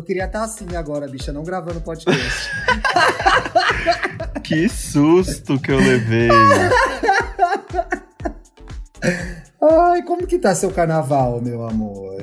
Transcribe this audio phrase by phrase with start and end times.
[0.00, 2.48] Eu queria estar assim agora, bicha, não gravando podcast.
[4.42, 6.30] que susto que eu levei.
[9.60, 12.16] Ai, como que tá seu carnaval, meu amor?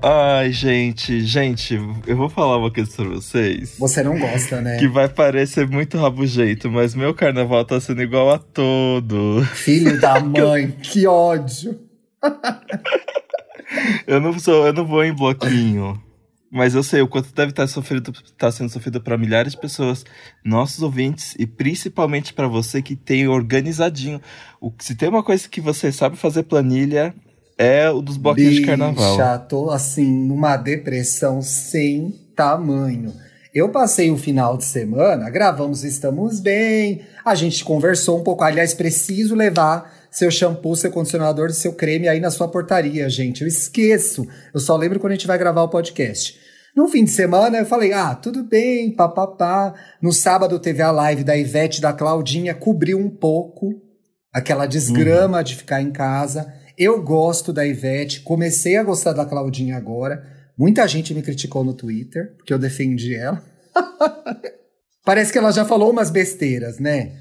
[0.00, 1.74] Ai, gente, gente,
[2.06, 3.74] eu vou falar uma coisa pra vocês.
[3.80, 4.78] Você não gosta, né?
[4.78, 9.44] Que vai parecer muito rabugento, mas meu carnaval tá sendo igual a todo.
[9.54, 11.80] Filho da mãe, que ódio.
[14.06, 16.00] eu não sou, eu não vou em bloquinho.
[16.54, 20.04] Mas eu sei o quanto deve estar, sofrido, estar sendo sofrido para milhares de pessoas,
[20.44, 24.20] nossos ouvintes, e principalmente para você que tem organizadinho.
[24.60, 27.12] O, se tem uma coisa que você sabe fazer planilha,
[27.58, 29.16] é o dos bloquinhos Bicha, de carnaval.
[29.16, 33.12] Já tô assim, numa depressão sem tamanho.
[33.52, 38.44] Eu passei o final de semana, gravamos Estamos Bem, a gente conversou um pouco.
[38.44, 43.42] Aliás, preciso levar seu shampoo, seu condicionador, seu creme aí na sua portaria, gente.
[43.42, 44.24] Eu esqueço.
[44.54, 46.43] Eu só lembro quando a gente vai gravar o podcast.
[46.74, 49.74] No fim de semana eu falei, ah, tudo bem, papapá.
[50.02, 53.80] No sábado teve a live da Ivete da Claudinha, cobriu um pouco
[54.32, 55.44] aquela desgrama uhum.
[55.44, 56.52] de ficar em casa.
[56.76, 60.24] Eu gosto da Ivete, comecei a gostar da Claudinha agora.
[60.58, 63.40] Muita gente me criticou no Twitter, porque eu defendi ela.
[65.04, 67.12] Parece que ela já falou umas besteiras, né?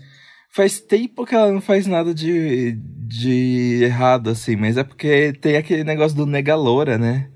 [0.52, 5.58] Faz tempo que ela não faz nada de, de errado, assim, mas é porque tem
[5.58, 7.30] aquele negócio do negaloura, né?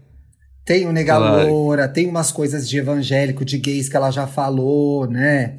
[0.67, 1.91] Tem o Negaloura, ela...
[1.91, 5.55] tem umas coisas de evangélico, de gays que ela já falou, né?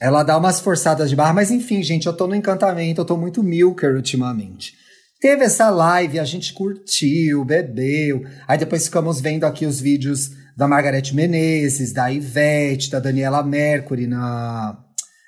[0.00, 3.16] Ela dá umas forçadas de barra, mas enfim, gente, eu tô no encantamento, eu tô
[3.16, 4.72] muito milker ultimamente.
[5.20, 8.22] Teve essa live, a gente curtiu, bebeu.
[8.46, 14.06] Aí depois ficamos vendo aqui os vídeos da Margarete Menezes, da Ivete, da Daniela Mercury
[14.06, 14.78] na,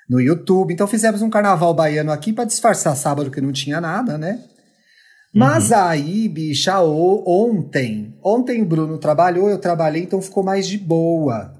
[0.09, 0.73] no YouTube.
[0.73, 4.39] Então fizemos um carnaval baiano aqui para disfarçar sábado que não tinha nada, né?
[5.33, 5.77] Mas uhum.
[5.77, 11.53] aí, bicha, ontem, ontem o Bruno trabalhou, eu trabalhei, então ficou mais de boa.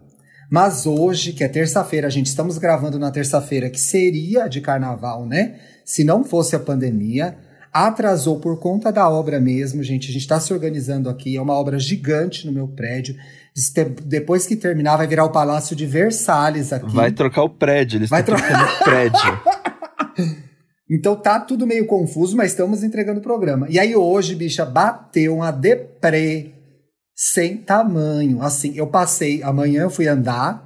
[0.49, 5.25] Mas hoje, que é terça-feira, a gente estamos gravando na terça-feira, que seria de carnaval,
[5.25, 5.59] né?
[5.83, 7.37] Se não fosse a pandemia,
[7.71, 10.09] atrasou por conta da obra mesmo, gente.
[10.09, 13.15] A gente está se organizando aqui, é uma obra gigante no meu prédio.
[14.03, 16.95] Depois que terminar, vai virar o Palácio de Versalhes aqui.
[16.95, 20.37] Vai trocar o prédio, eles vai estão trocar o prédio.
[20.89, 23.67] Então tá tudo meio confuso, mas estamos entregando o programa.
[23.69, 26.53] E aí hoje, bicha, bateu uma deprê
[27.15, 28.41] sem tamanho.
[28.41, 30.63] Assim, eu passei, amanhã eu fui andar,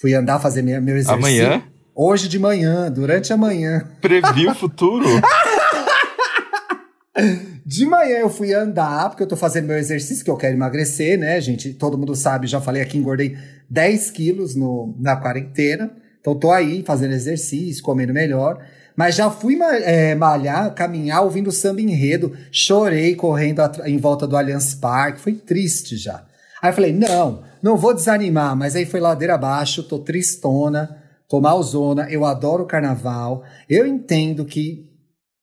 [0.00, 1.18] fui andar fazer meu, meu exercício.
[1.18, 1.62] Amanhã?
[1.94, 3.88] Hoje de manhã, durante a manhã.
[4.02, 5.06] Previu o futuro?
[7.64, 11.18] De manhã eu fui andar, porque eu tô fazendo meu exercício, que eu quero emagrecer,
[11.18, 11.72] né, gente?
[11.72, 13.36] Todo mundo sabe, já falei aqui, engordei
[13.68, 15.90] 10 quilos no, na quarentena.
[16.20, 18.62] Então tô aí fazendo exercício, comendo melhor.
[18.96, 22.34] Mas já fui é, malhar, caminhar, ouvindo samba enredo.
[22.50, 25.20] Chorei correndo em volta do Allianz Parque.
[25.20, 26.24] Foi triste já.
[26.62, 28.56] Aí eu falei, não, não vou desanimar.
[28.56, 30.96] Mas aí foi ladeira abaixo, tô tristona,
[31.28, 32.08] tô malzona.
[32.10, 33.44] Eu adoro o carnaval.
[33.68, 34.86] Eu entendo que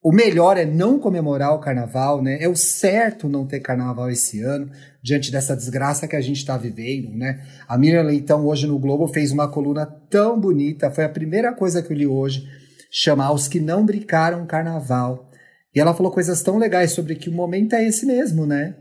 [0.02, 2.38] o melhor é não comemorar o carnaval, né?
[2.42, 4.70] É o certo não ter carnaval esse ano,
[5.02, 7.42] diante dessa desgraça que a gente está vivendo, né?
[7.68, 10.92] A Miriam Leitão, hoje no Globo, fez uma coluna tão bonita.
[10.92, 12.63] Foi a primeira coisa que eu li hoje
[12.96, 15.28] chamar os que não brincaram carnaval.
[15.74, 18.76] E ela falou coisas tão legais sobre que o momento é esse mesmo, né?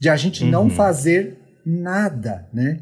[0.00, 0.50] De a gente uhum.
[0.50, 2.78] não fazer nada, né?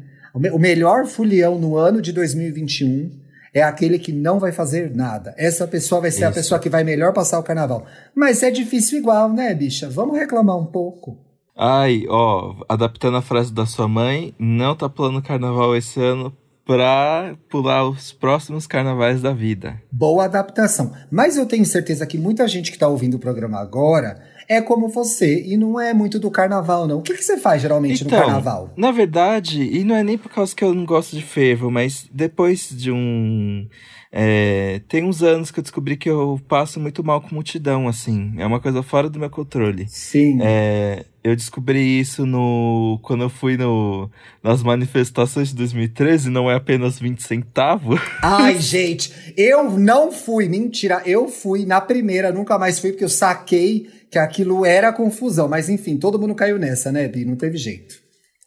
[0.53, 3.09] O melhor fulião no ano de 2021
[3.53, 5.33] é aquele que não vai fazer nada.
[5.37, 6.27] Essa pessoa vai ser Isso.
[6.27, 7.87] a pessoa que vai melhor passar o carnaval.
[8.13, 9.89] Mas é difícil igual, né, bicha?
[9.89, 11.17] Vamos reclamar um pouco.
[11.57, 16.35] Ai, ó, adaptando a frase da sua mãe, não tá pulando carnaval esse ano
[16.65, 19.81] para pular os próximos carnavais da vida.
[19.91, 20.91] Boa adaptação.
[21.11, 24.89] Mas eu tenho certeza que muita gente que está ouvindo o programa agora é como
[24.89, 26.99] você e não é muito do carnaval, não.
[26.99, 28.73] O que, que você faz geralmente então, no carnaval?
[28.75, 32.07] Na verdade, e não é nem por causa que eu não gosto de fervo, mas
[32.11, 33.67] depois de um.
[34.11, 38.33] É, tem uns anos que eu descobri que eu passo muito mal com multidão, assim.
[38.37, 39.87] É uma coisa fora do meu controle.
[39.89, 40.39] Sim.
[40.41, 44.11] É, eu descobri isso no quando eu fui no,
[44.43, 47.99] nas manifestações de 2013, não é apenas 20 centavos.
[48.21, 53.09] Ai, gente, eu não fui, mentira, eu fui na primeira, nunca mais fui, porque eu
[53.09, 55.47] saquei que aquilo era confusão.
[55.47, 57.25] Mas enfim, todo mundo caiu nessa, né, Bi?
[57.25, 57.95] Não teve jeito.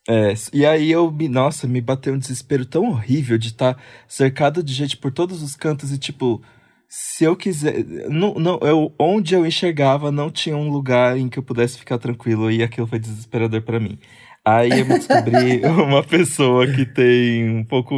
[0.09, 3.81] É, e aí eu me, nossa, me bateu um desespero tão horrível de estar tá
[4.07, 6.41] cercado de gente por todos os cantos e tipo,
[6.89, 11.39] se eu quiser, não, não, eu, onde eu enxergava não tinha um lugar em que
[11.39, 13.99] eu pudesse ficar tranquilo e aquilo foi desesperador para mim.
[14.45, 17.95] Aí eu descobri uma pessoa que tem um pouco.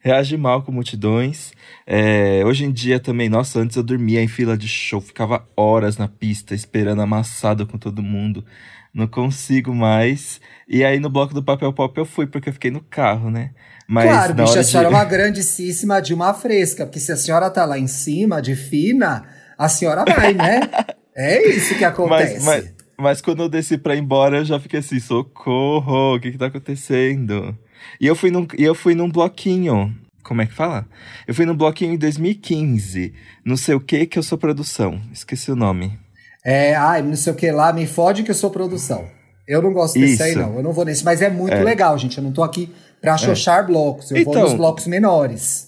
[0.00, 1.52] reage mal com multidões.
[1.86, 5.96] É, hoje em dia também, nossa, antes eu dormia em fila de show, ficava horas
[5.96, 8.44] na pista esperando amassado com todo mundo.
[8.92, 10.40] Não consigo mais.
[10.68, 13.52] E aí no bloco do papel pop eu fui, porque eu fiquei no carro, né?
[13.88, 14.94] Mas claro, bicho, a senhora de...
[14.94, 18.54] é uma grandíssima de uma fresca, porque se a senhora tá lá em cima, de
[18.54, 19.24] fina,
[19.56, 20.60] a senhora vai, né?
[21.16, 22.44] é isso que acontece.
[22.44, 26.20] Mas, mas, mas quando eu desci pra ir embora, eu já fiquei assim, socorro, o
[26.20, 27.56] que que tá acontecendo?
[27.98, 30.86] E eu fui num, eu fui num bloquinho, como é que fala?
[31.26, 35.50] Eu fui num bloquinho em 2015, não sei o que que eu sou produção, esqueci
[35.50, 35.98] o nome.
[36.44, 39.16] É, ai, não sei o que lá, me fode que eu sou produção.
[39.48, 40.38] Eu não gosto desse aí, Isso.
[40.38, 40.54] não.
[40.56, 41.62] Eu não vou nesse, mas é muito É.
[41.64, 42.18] legal, gente.
[42.18, 42.68] Eu não tô aqui
[43.00, 44.10] pra xoxar blocos.
[44.10, 45.66] Eu vou Então- nos blocos menores.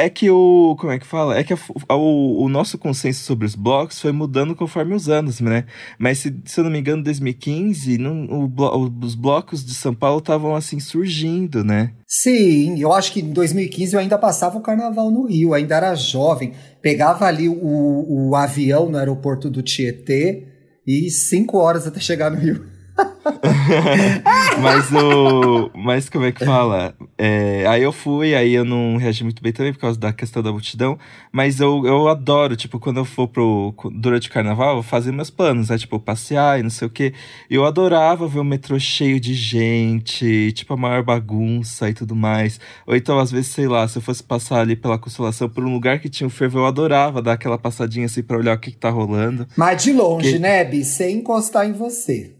[0.00, 0.76] É que o.
[0.78, 1.36] Como é que fala?
[1.36, 1.58] É que a-
[1.88, 5.64] a- o, o nosso consenso sobre os blocos foi mudando conforme os anos, né?
[5.98, 9.74] Mas se, se eu não me engano, em 2015, não, o blo- os blocos de
[9.74, 11.94] São Paulo estavam assim surgindo, né?
[12.06, 15.92] Sim, eu acho que em 2015 eu ainda passava o carnaval no Rio, ainda era
[15.96, 16.52] jovem.
[16.80, 20.44] Pegava ali o, o avião no aeroporto do Tietê
[20.86, 22.64] e cinco horas até chegar no Rio.
[24.60, 25.70] Mas o.
[25.74, 26.94] Mas como é que fala?
[27.16, 30.42] É, aí eu fui, aí eu não reagi muito bem também por causa da questão
[30.42, 30.98] da multidão.
[31.32, 33.74] Mas eu, eu adoro, tipo, quando eu for pro.
[33.92, 35.78] Durante o carnaval, eu fazer meus planos, né?
[35.78, 37.12] Tipo, passear e não sei o quê.
[37.50, 42.60] Eu adorava ver o metrô cheio de gente, tipo, a maior bagunça e tudo mais.
[42.86, 45.72] Ou então, às vezes, sei lá, se eu fosse passar ali pela consolação por um
[45.72, 48.70] lugar que tinha um fervo, eu adorava dar aquela passadinha assim pra olhar o que,
[48.70, 49.46] que tá rolando.
[49.56, 50.84] Mas de longe, Que- né, Bi?
[50.84, 52.34] Sem encostar em você.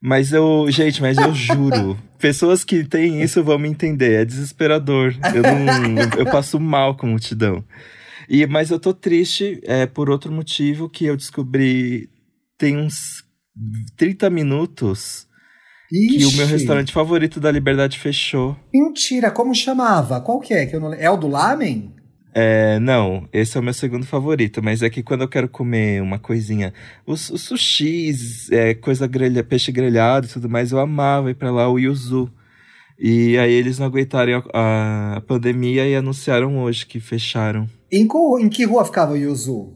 [0.00, 5.14] Mas eu, gente, mas eu juro, pessoas que têm isso vão me entender, é desesperador.
[5.34, 7.64] Eu não, eu, passo mal com multidão.
[8.28, 12.08] E mas eu tô triste é por outro motivo que eu descobri
[12.56, 13.24] tem uns
[13.96, 15.26] 30 minutos
[15.88, 16.52] que o meu Ixi.
[16.52, 18.56] restaurante favorito da Liberdade fechou.
[18.72, 20.20] Mentira, como chamava?
[20.20, 20.66] Qual que é?
[20.66, 20.92] Que eu não...
[20.92, 21.94] É o do Lamen?
[22.40, 26.00] É, não, esse é o meu segundo favorito, mas é que quando eu quero comer
[26.00, 26.72] uma coisinha,
[27.04, 31.50] os, os sushis, é, coisa grelha, peixe grelhado e tudo mais, eu amava ir pra
[31.50, 32.30] lá, o Yuzu.
[32.96, 37.68] E aí eles não aguentaram a, a pandemia e anunciaram hoje que fecharam.
[37.90, 39.74] Em, co- em que rua ficava o Yuzu?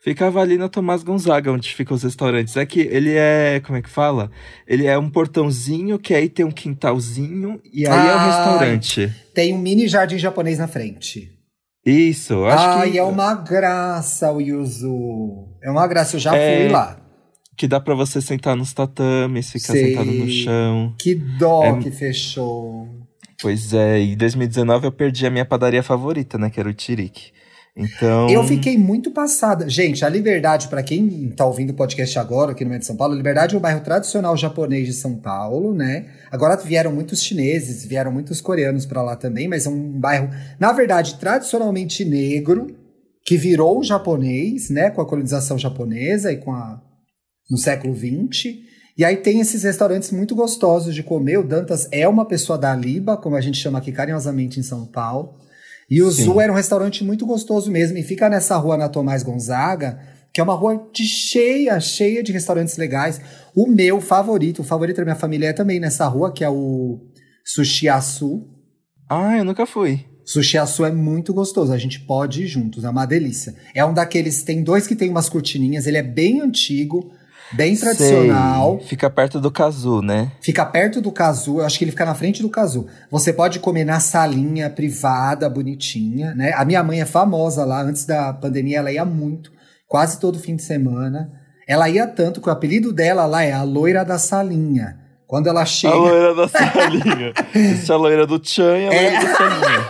[0.00, 2.56] Ficava ali na Tomás Gonzaga, onde ficam os restaurantes.
[2.56, 4.30] É que ele é, como é que fala?
[4.68, 8.26] Ele é um portãozinho que aí tem um quintalzinho e aí é o Ai.
[8.26, 9.12] restaurante.
[9.34, 11.32] Tem um mini jardim japonês na frente.
[11.86, 15.46] Isso, acho Ai, que é uma graça o Yuzu.
[15.62, 16.62] É uma graça, eu já É.
[16.64, 16.98] fui lá.
[17.56, 19.86] que dá pra você sentar nos tatames, ficar Sei.
[19.94, 20.94] sentado no chão.
[20.98, 22.86] Que dó É- que fechou.
[23.40, 26.50] Pois é, em 2019 eu perdi a minha padaria favorita, né?
[26.50, 27.32] Que era o Tirique.
[27.76, 28.30] Então.
[28.30, 29.68] Eu fiquei muito passada.
[29.68, 32.96] Gente, a Liberdade, pra quem tá ouvindo o podcast agora aqui no meio de São
[32.96, 36.06] Paulo, a Liberdade é um bairro tradicional japonês de São Paulo, né?
[36.30, 40.72] Agora vieram muitos chineses, vieram muitos coreanos pra lá também, mas é um bairro, na
[40.72, 42.74] verdade, tradicionalmente negro,
[43.22, 44.88] que virou japonês, né?
[44.88, 46.80] Com a colonização japonesa e com a.
[47.50, 48.64] no século XX.
[48.96, 51.38] E aí tem esses restaurantes muito gostosos de comer.
[51.38, 54.86] O Dantas é uma pessoa da Liba, como a gente chama aqui carinhosamente em São
[54.86, 55.34] Paulo.
[55.88, 56.24] E o Sim.
[56.24, 57.96] Zu era um restaurante muito gostoso mesmo.
[57.96, 60.00] E fica nessa rua na Tomás Gonzaga,
[60.32, 63.20] que é uma rua de cheia, cheia de restaurantes legais.
[63.54, 67.00] O meu favorito, o favorito da minha família é também nessa rua, que é o
[67.44, 68.46] Sushi Açu.
[69.08, 70.04] Ah, eu nunca fui.
[70.26, 73.54] Sushi Açu é muito gostoso, a gente pode ir juntos, é uma delícia.
[73.72, 77.12] É um daqueles, tem dois que tem umas cortininhas, ele é bem antigo,
[77.52, 78.78] bem tradicional.
[78.78, 78.88] Sei.
[78.88, 80.30] Fica perto do Kazu, né?
[80.40, 82.86] Fica perto do casu, eu acho que ele fica na frente do casu.
[83.10, 86.52] Você pode comer na salinha privada, bonitinha, né?
[86.54, 89.50] A minha mãe é famosa lá, antes da pandemia ela ia muito,
[89.88, 91.30] quase todo fim de semana.
[91.68, 94.98] Ela ia tanto que o apelido dela lá é a loira da salinha.
[95.26, 97.32] Quando ela chega, A loira da salinha.
[97.52, 99.20] Essa é a loira do Chan e a loira É.
[99.24, 99.88] da salinha.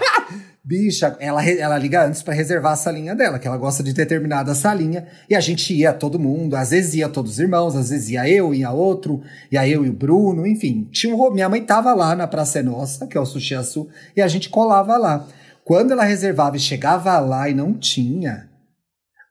[0.66, 4.52] Bicha, ela, ela liga antes pra reservar a salinha dela, que ela gosta de determinada
[4.52, 5.06] salinha.
[5.30, 8.28] E a gente ia todo mundo, às vezes ia todos os irmãos, às vezes ia
[8.28, 10.88] eu, ia outro, ia eu e o Bruno, enfim.
[10.90, 13.88] Tinha um, minha mãe tava lá na Praça é Nossa, que é o Sushi Açu,
[14.16, 15.24] e a gente colava lá.
[15.64, 18.48] Quando ela reservava e chegava lá e não tinha,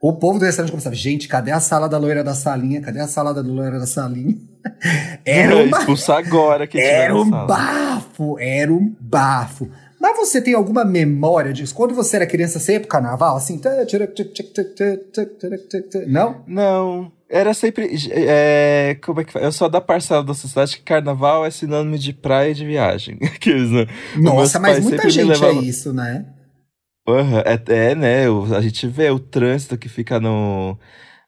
[0.02, 2.80] o povo do restaurante começava, gente, cadê a sala da loira da salinha?
[2.80, 4.38] Cadê a sala da loira da salinha?
[5.26, 7.48] Era uma Expulsar agora que era um sala.
[7.48, 9.70] bafo, era um bafo.
[10.06, 11.74] Mas você tem alguma memória disso?
[11.74, 13.60] Quando você era criança, você ia pro carnaval, assim?
[16.06, 16.44] Não?
[16.46, 17.90] Não, era sempre.
[18.12, 19.46] É, como é que fala?
[19.46, 23.18] Eu sou da parcela da sociedade que carnaval é sinônimo de praia e de viagem.
[23.34, 23.88] Aqueles, né?
[24.16, 26.24] Nossa, mas muita gente é isso, né?
[27.08, 28.26] Aham, é, é, né?
[28.56, 30.78] A gente vê o trânsito que fica no,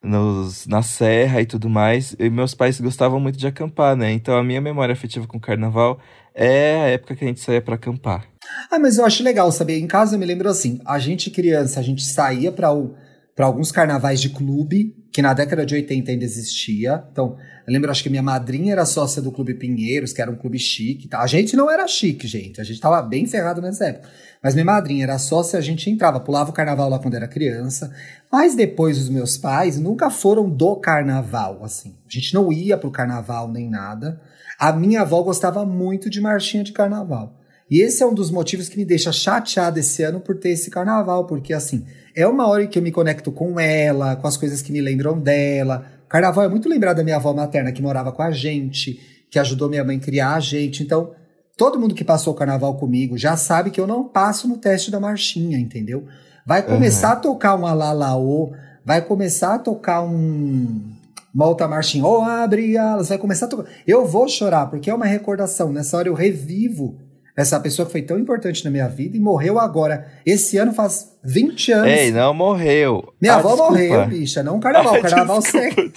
[0.04, 2.16] nos, na serra e tudo mais.
[2.20, 4.12] E meus pais gostavam muito de acampar, né?
[4.12, 6.00] Então a minha memória afetiva com o carnaval
[6.36, 8.37] é a época que a gente saía pra acampar.
[8.70, 9.80] Ah, mas eu acho legal saber.
[9.80, 12.96] Em casa eu me lembro assim: a gente criança, a gente saía para o
[13.38, 17.04] para alguns carnavais de clube, que na década de 80 ainda existia.
[17.12, 17.38] Então,
[17.68, 20.58] eu lembro, acho que minha madrinha era sócia do Clube Pinheiros, que era um clube
[20.58, 21.08] chique.
[21.08, 21.22] Tá?
[21.22, 22.60] A gente não era chique, gente.
[22.60, 24.10] A gente tava bem ferrado nessa época.
[24.42, 27.94] Mas minha madrinha era sócia, a gente entrava, pulava o carnaval lá quando era criança.
[28.32, 31.96] Mas depois os meus pais nunca foram do carnaval, assim.
[32.10, 34.20] A gente não ia pro carnaval nem nada.
[34.58, 37.37] A minha avó gostava muito de marchinha de carnaval.
[37.70, 40.70] E esse é um dos motivos que me deixa chateada esse ano por ter esse
[40.70, 44.38] carnaval, porque assim, é uma hora em que eu me conecto com ela, com as
[44.38, 45.86] coisas que me lembram dela.
[46.08, 49.70] Carnaval é muito lembrado da minha avó materna que morava com a gente, que ajudou
[49.70, 50.82] minha mãe a criar a gente.
[50.82, 51.12] Então,
[51.58, 54.90] todo mundo que passou o carnaval comigo já sabe que eu não passo no teste
[54.90, 56.06] da marchinha, entendeu?
[56.46, 57.14] Vai começar uhum.
[57.14, 58.54] a tocar um alalaô,
[58.86, 60.96] vai começar a tocar um
[61.36, 63.70] uma outra marchinha, ou oh, abre alas, vai começar a tocar.
[63.86, 65.72] Eu vou chorar, porque é uma recordação.
[65.72, 66.98] Nessa hora eu revivo
[67.38, 70.08] essa pessoa que foi tão importante na minha vida e morreu agora.
[70.26, 71.92] Esse ano faz 20 anos.
[71.92, 73.14] Ei, não morreu.
[73.22, 73.72] Minha ah, avó desculpa.
[73.74, 74.96] morreu, bicha, não carnaval.
[74.98, 75.94] Ah, carnaval segue.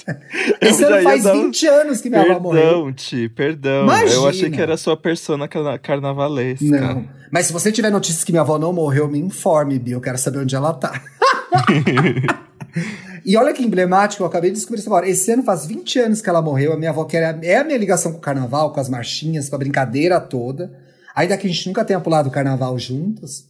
[0.61, 2.63] Esse ano faz 20 anos que minha perdão, avó morreu.
[2.63, 3.85] Perdão, Ti, perdão.
[3.85, 4.13] Imagina.
[4.13, 6.67] Eu achei que era sua persona carnavalesca.
[6.67, 7.09] Não.
[7.31, 9.93] Mas se você tiver notícias que minha avó não morreu, me informe, Bi.
[9.93, 11.01] Eu quero saber onde ela tá.
[13.25, 15.09] E olha que emblemático, eu acabei de descobrir isso agora.
[15.09, 16.73] Esse ano faz 20 anos que ela morreu.
[16.73, 19.49] A minha avó, que era, é a minha ligação com o carnaval, com as marchinhas,
[19.49, 20.73] com a brincadeira toda.
[21.21, 23.45] Ainda que a gente nunca tenha pulado o carnaval juntos.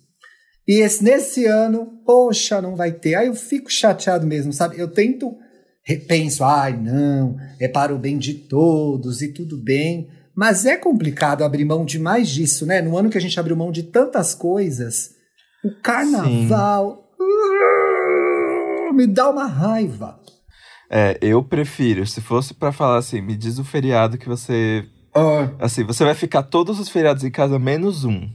[0.66, 3.14] E esse, nesse ano, poxa, não vai ter.
[3.14, 4.76] Aí eu fico chateado mesmo, sabe?
[4.76, 5.36] Eu tento,
[5.84, 10.08] repenso, ai, não, é para o bem de todos e tudo bem.
[10.34, 12.82] Mas é complicado abrir mão de mais disso, né?
[12.82, 15.10] No ano que a gente abriu mão de tantas coisas,
[15.64, 20.18] o carnaval uh, me dá uma raiva.
[20.90, 25.54] É, eu prefiro, se fosse para falar assim, me diz o feriado que você Uh.
[25.58, 28.28] Assim, você vai ficar todos os feriados em casa menos um.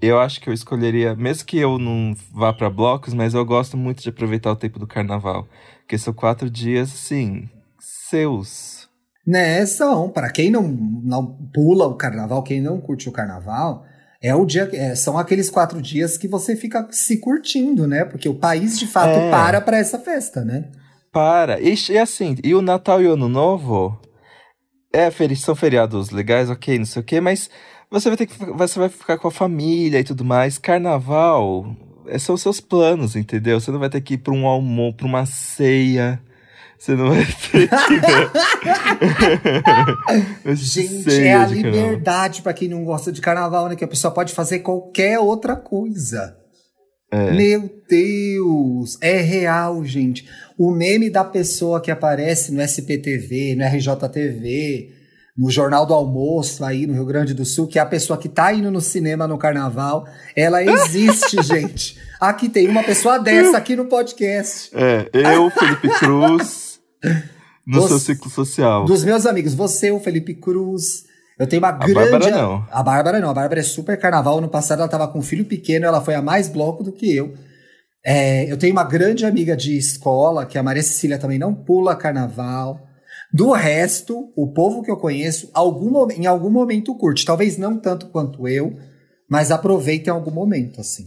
[0.00, 3.76] Eu acho que eu escolheria, mesmo que eu não vá para blocos, mas eu gosto
[3.76, 5.46] muito de aproveitar o tempo do carnaval.
[5.80, 7.48] Porque são quatro dias, assim,
[7.78, 8.88] seus.
[9.26, 10.08] Né, são.
[10.08, 13.84] Para quem não, não pula o carnaval, quem não curte o carnaval,
[14.22, 18.04] é o dia, é, são aqueles quatro dias que você fica se curtindo, né?
[18.04, 19.30] Porque o país de fato é.
[19.30, 20.70] para para essa festa, né?
[21.12, 21.60] Para.
[21.60, 24.00] E, e assim, e o Natal e o Ano Novo,
[24.92, 27.48] é, são feriados legais, ok, não sei o quê, mas
[27.90, 28.34] você vai ter que.
[28.36, 30.58] Você vai ficar com a família e tudo mais.
[30.58, 33.60] Carnaval é, são seus planos, entendeu?
[33.60, 36.20] Você não vai ter que ir para um almoço, para uma ceia.
[36.78, 37.68] Você não vai ter
[40.44, 40.54] que.
[40.54, 43.76] Gente, é a liberdade para quem não gosta de carnaval, né?
[43.76, 46.39] Que a pessoa pode fazer qualquer outra coisa.
[47.10, 47.32] É.
[47.32, 50.28] Meu Deus, é real, gente.
[50.56, 54.92] O meme da pessoa que aparece no SPTV, no RJTV,
[55.36, 58.28] no Jornal do Almoço aí no Rio Grande do Sul, que é a pessoa que
[58.28, 61.98] tá indo no cinema no carnaval, ela existe, gente.
[62.20, 64.70] Aqui tem uma pessoa dessa aqui no podcast.
[64.74, 66.78] É, eu, Felipe Cruz,
[67.66, 68.84] no você, seu ciclo social.
[68.84, 71.04] Dos meus amigos, você, o Felipe Cruz,
[71.40, 71.92] eu tenho uma a grande.
[71.92, 72.66] A Bárbara não.
[72.70, 73.30] A Bárbara não.
[73.30, 74.42] A Bárbara é super carnaval.
[74.42, 77.16] No passado ela tava com um filho pequeno, ela foi a mais bloco do que
[77.16, 77.32] eu.
[78.04, 81.54] É, eu tenho uma grande amiga de escola, que é a Maria Cecília também não
[81.54, 82.78] pula carnaval.
[83.32, 87.24] Do resto, o povo que eu conheço, algum, em algum momento curte.
[87.24, 88.76] Talvez não tanto quanto eu,
[89.26, 91.06] mas aproveita em algum momento, assim.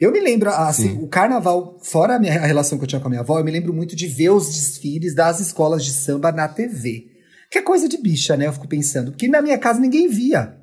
[0.00, 1.02] Eu me lembro, assim, Sim.
[1.02, 3.44] o carnaval, fora a, minha, a relação que eu tinha com a minha avó, eu
[3.44, 7.17] me lembro muito de ver os desfiles das escolas de samba na TV.
[7.50, 8.46] Que é coisa de bicha, né?
[8.46, 9.10] Eu fico pensando.
[9.10, 10.54] Porque na minha casa ninguém via.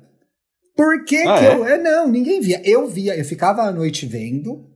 [0.76, 1.54] Por que, ah, que é?
[1.54, 1.64] eu.
[1.66, 2.60] É, não, ninguém via.
[2.64, 4.70] Eu via, eu ficava à noite vendo.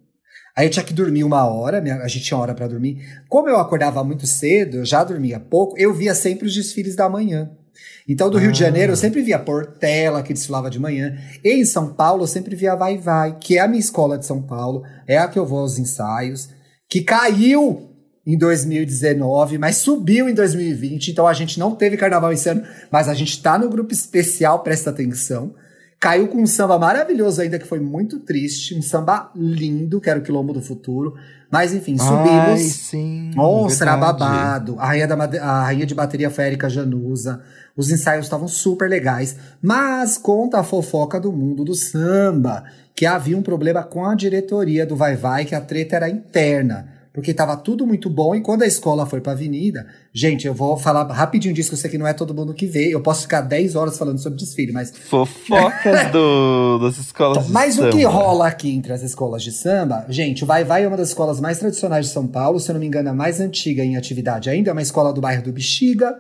[0.57, 2.99] Aí eu tinha que dormir uma hora, a gente tinha hora para dormir.
[3.29, 7.09] Como eu acordava muito cedo, eu já dormia pouco, eu via sempre os desfiles da
[7.09, 7.51] manhã.
[8.09, 8.41] Então, do ah.
[8.41, 8.97] Rio de Janeiro, eu ah.
[8.97, 11.17] sempre via Portela, que desfilava de manhã.
[11.45, 14.27] E em São Paulo, eu sempre via Vai Vai, que é a minha escola de
[14.27, 16.49] São Paulo, é a que eu vou aos ensaios,
[16.89, 17.90] que caiu
[18.33, 21.09] em 2019, mas subiu em 2020.
[21.11, 24.61] Então a gente não teve carnaval esse ano, mas a gente tá no grupo especial,
[24.61, 25.55] presta atenção.
[25.99, 28.75] Caiu com um samba maravilhoso ainda, que foi muito triste.
[28.75, 31.15] Um samba lindo, que era o Quilombo do Futuro.
[31.51, 32.31] Mas enfim, subimos.
[32.31, 33.31] Ai, sim.
[33.37, 34.77] Oh, será babado.
[34.79, 37.43] A rainha, da, a rainha de bateria foi a Erika Januza.
[37.77, 39.37] Os ensaios estavam super legais.
[39.61, 42.65] Mas conta a fofoca do mundo do samba.
[42.95, 47.00] Que havia um problema com a diretoria do Vai Vai, que a treta era interna
[47.21, 48.35] porque estava tudo muito bom.
[48.35, 51.75] E quando a escola foi para a avenida, gente, eu vou falar rapidinho disso, que
[51.75, 52.93] eu sei que não é todo mundo que vê.
[52.93, 54.91] Eu posso ficar 10 horas falando sobre desfile, mas.
[54.91, 57.87] Fofocas do, das escolas então, de mas samba.
[57.87, 60.89] Mas o que rola aqui entre as escolas de samba, gente, o Vai Vai é
[60.89, 63.39] uma das escolas mais tradicionais de São Paulo, se eu não me engano, a mais
[63.39, 66.15] antiga em atividade ainda, é uma escola do bairro do Bexiga.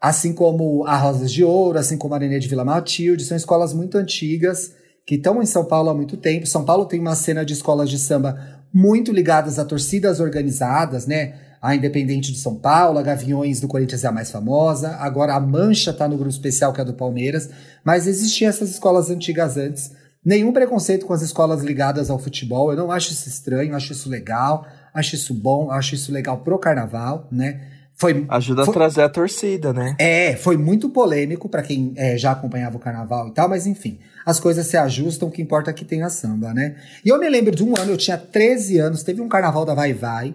[0.00, 3.72] Assim como a Rosas de Ouro, assim como a Nenê de Vila Matilde, são escolas
[3.72, 4.72] muito antigas
[5.06, 6.46] que estão em São Paulo há muito tempo.
[6.46, 11.34] São Paulo tem uma cena de escolas de samba muito ligadas a torcidas organizadas, né?
[11.60, 15.40] A Independente de São Paulo, a Gaviões do Corinthians é a mais famosa, agora a
[15.40, 17.50] Mancha está no grupo especial, que é a do Palmeiras,
[17.84, 19.92] mas existiam essas escolas antigas antes.
[20.24, 24.08] Nenhum preconceito com as escolas ligadas ao futebol, eu não acho isso estranho, acho isso
[24.08, 27.60] legal, acho isso bom, acho isso legal pro carnaval, né?
[28.02, 29.94] Foi, Ajuda foi, a trazer a torcida, né?
[29.96, 34.00] É, foi muito polêmico para quem é, já acompanhava o carnaval e tal, mas enfim,
[34.26, 36.74] as coisas se ajustam, o que importa é que tenha samba, né?
[37.04, 39.72] E eu me lembro de um ano, eu tinha 13 anos, teve um carnaval da
[39.72, 40.34] Vai Vai,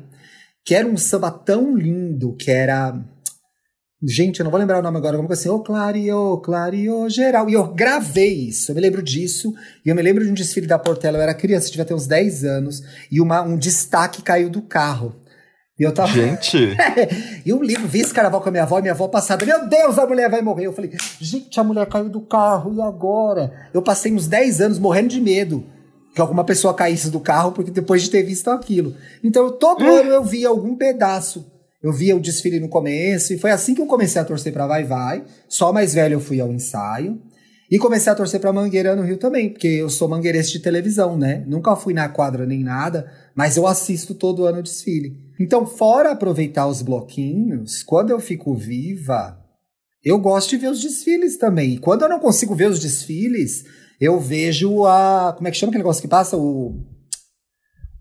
[0.65, 2.97] que era um samba tão lindo, que era.
[4.01, 7.49] Gente, eu não vou lembrar o nome agora, vamos assim, ô Clario, Clario geral.
[7.49, 9.53] E eu gravei isso, eu me lembro disso.
[9.85, 12.07] E eu me lembro de um desfile da Portela, eu era criança, devia ter uns
[12.07, 12.81] 10 anos,
[13.11, 15.13] e uma, um destaque caiu do carro.
[15.79, 16.11] E eu tava.
[16.11, 16.75] Gente!
[17.45, 19.45] e um livro, vi esse carnaval com a minha avó e minha avó passada.
[19.45, 20.65] Meu Deus, a mulher vai morrer.
[20.65, 20.91] Eu falei,
[21.21, 23.69] gente, a mulher caiu do carro, e agora?
[23.73, 25.63] Eu passei uns 10 anos morrendo de medo
[26.15, 28.95] que alguma pessoa caísse do carro, porque depois de ter visto aquilo.
[29.23, 29.91] Então, todo hum.
[29.91, 31.45] ano eu via algum pedaço.
[31.81, 34.65] Eu via o desfile no começo, e foi assim que eu comecei a torcer para
[34.65, 35.23] Vai Vai.
[35.47, 37.21] Só mais velho eu fui ao ensaio.
[37.69, 41.17] E comecei a torcer para Mangueira no Rio também, porque eu sou mangueirense de televisão,
[41.17, 41.43] né?
[41.45, 45.15] Nunca fui na quadra nem nada, mas eu assisto todo ano o desfile.
[45.39, 49.37] Então, fora aproveitar os bloquinhos, quando eu fico viva,
[50.03, 51.75] eu gosto de ver os desfiles também.
[51.75, 53.63] E quando eu não consigo ver os desfiles,
[54.01, 55.35] eu vejo a.
[55.37, 56.35] Como é que chama aquele negócio que passa?
[56.35, 56.83] O.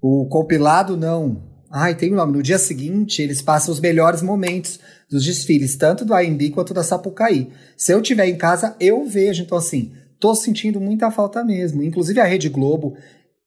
[0.00, 1.42] O compilado, não.
[1.70, 2.32] Ai, tem o um nome.
[2.32, 6.82] No dia seguinte, eles passam os melhores momentos dos desfiles, tanto do AMB quanto da
[6.82, 7.50] Sapucaí.
[7.76, 9.42] Se eu tiver em casa, eu vejo.
[9.42, 11.82] Então, assim, tô sentindo muita falta mesmo.
[11.82, 12.96] Inclusive, a Rede Globo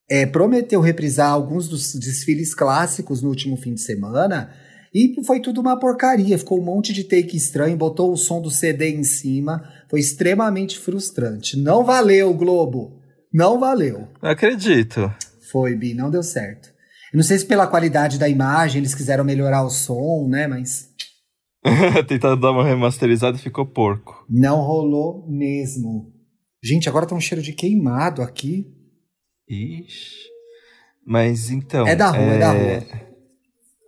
[0.10, 4.52] é, prometeu reprisar alguns dos desfiles clássicos no último fim de semana.
[4.94, 6.38] E foi tudo uma porcaria.
[6.38, 9.64] Ficou um monte de take estranho, botou o som do CD em cima.
[9.90, 11.58] Foi extremamente frustrante.
[11.58, 13.00] Não valeu, Globo.
[13.32, 14.08] Não valeu.
[14.22, 15.14] Acredito.
[15.52, 16.70] Foi, Bi, não deu certo.
[17.14, 20.48] Eu não sei se pela qualidade da imagem eles quiseram melhorar o som, né?
[20.48, 20.90] Mas
[22.08, 24.26] Tentando dar uma remasterizada e ficou porco.
[24.30, 26.14] Não rolou mesmo.
[26.64, 28.66] Gente, agora tá um cheiro de queimado aqui.
[29.50, 30.30] Ixi.
[31.06, 31.88] Mas então.
[31.88, 32.84] É da rua, é, é da rua.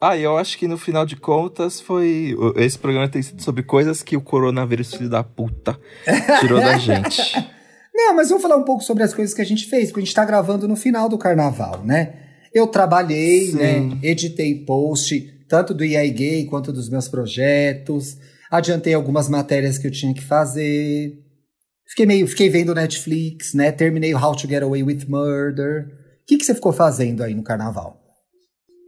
[0.01, 2.35] Ah, eu acho que no final de contas foi.
[2.55, 5.79] Esse programa tem sido sobre coisas que o coronavírus, filho da puta,
[6.39, 7.35] tirou da gente.
[7.93, 10.03] Não, mas vamos falar um pouco sobre as coisas que a gente fez, porque a
[10.03, 12.13] gente tá gravando no final do carnaval, né?
[12.51, 13.57] Eu trabalhei, Sim.
[13.57, 13.99] né?
[14.01, 18.17] Editei post, tanto do EA Gay quanto dos meus projetos.
[18.49, 21.13] Adiantei algumas matérias que eu tinha que fazer.
[21.91, 23.69] Fiquei meio, fiquei vendo Netflix, né?
[23.69, 25.87] Terminei How to Get Away with Murder.
[26.23, 28.01] O que, que você ficou fazendo aí no carnaval?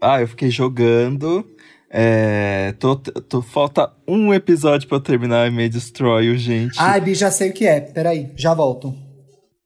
[0.01, 1.45] Ah, eu fiquei jogando.
[1.91, 6.79] É, tô, tô, falta um episódio pra eu terminar e me Destroy, gente.
[6.79, 7.81] Ai, Bi, já sei o que é.
[7.81, 8.95] Peraí, já volto.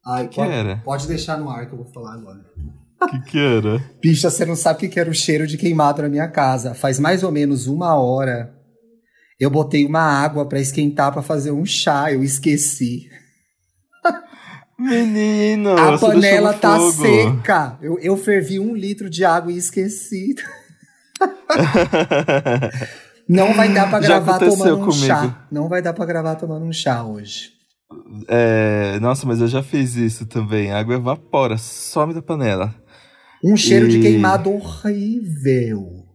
[0.04, 0.78] Ai, que pode, era?
[0.78, 2.43] Pode deixar no ar que eu vou falar agora.
[3.00, 3.78] O que, que era?
[4.02, 6.73] Bicha, você não sabe o que era o cheiro de queimado na minha casa.
[6.73, 8.52] Faz mais ou menos uma hora.
[9.39, 12.12] Eu botei uma água para esquentar para fazer um chá.
[12.12, 13.15] Eu esqueci.
[14.79, 16.91] Menino, a panela tá fogo.
[16.91, 17.79] seca.
[17.81, 20.35] Eu, eu fervi um litro de água e esqueci.
[23.27, 24.93] Não vai dar para gravar tomando um comigo.
[24.93, 25.47] chá.
[25.51, 27.51] Não vai dar para gravar tomando um chá hoje.
[28.27, 30.71] É, nossa, mas eu já fiz isso também.
[30.71, 32.73] A água evapora, some da panela.
[33.43, 33.89] Um cheiro e...
[33.89, 36.05] de queimado horrível.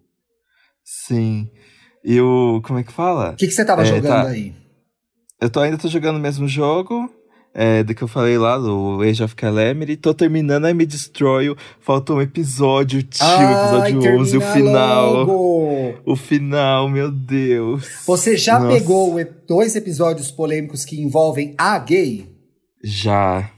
[0.84, 1.50] Sim.
[2.04, 2.60] E o.
[2.64, 3.32] Como é que fala?
[3.32, 4.28] O que, que você tava é, jogando tá...
[4.28, 4.54] aí?
[5.40, 7.10] Eu tô, ainda tô jogando o mesmo jogo.
[7.54, 9.96] É, do que eu falei lá, do Age of Calamity.
[9.96, 11.54] Tô terminando a Me Destroy.
[11.80, 15.12] Falta um episódio, tio, Ai, episódio 11, o final.
[15.12, 16.00] Logo.
[16.06, 17.86] O final, meu Deus.
[18.06, 18.74] Você já Nossa.
[18.74, 19.14] pegou
[19.46, 22.26] dois episódios polêmicos que envolvem a gay?
[22.82, 23.50] Já.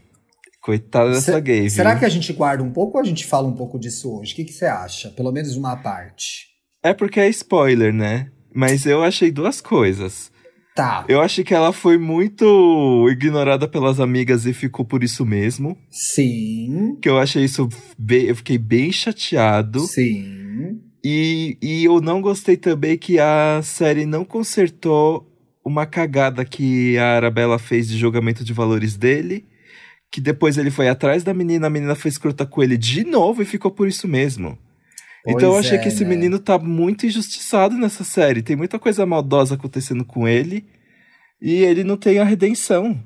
[0.61, 1.71] Coitada dessa gay, viu?
[1.71, 4.33] Será que a gente guarda um pouco ou a gente fala um pouco disso hoje?
[4.33, 5.11] O que, que você acha?
[5.11, 6.47] Pelo menos uma parte.
[6.83, 8.31] É porque é spoiler, né?
[8.53, 10.33] Mas eu achei duas coisas.
[10.75, 11.05] Tá.
[11.09, 15.79] Eu acho que ela foi muito ignorada pelas amigas e ficou por isso mesmo.
[15.89, 16.99] Sim.
[17.01, 17.69] Que eu achei isso.
[17.97, 19.81] Bem, eu fiquei bem chateado.
[19.81, 20.81] Sim.
[21.05, 25.31] E, e eu não gostei também que a série não consertou
[25.65, 29.47] uma cagada que a Arabella fez de julgamento de valores dele
[30.15, 33.43] que depois ele foi atrás da menina, a menina foi escrota com ele de novo
[33.43, 34.57] e ficou por isso mesmo.
[35.27, 36.11] Então eu achei é, que esse né?
[36.11, 38.43] menino tá muito injustiçado nessa série.
[38.43, 40.67] Tem muita coisa maldosa acontecendo com ele
[41.41, 42.99] e ele não tem a redenção.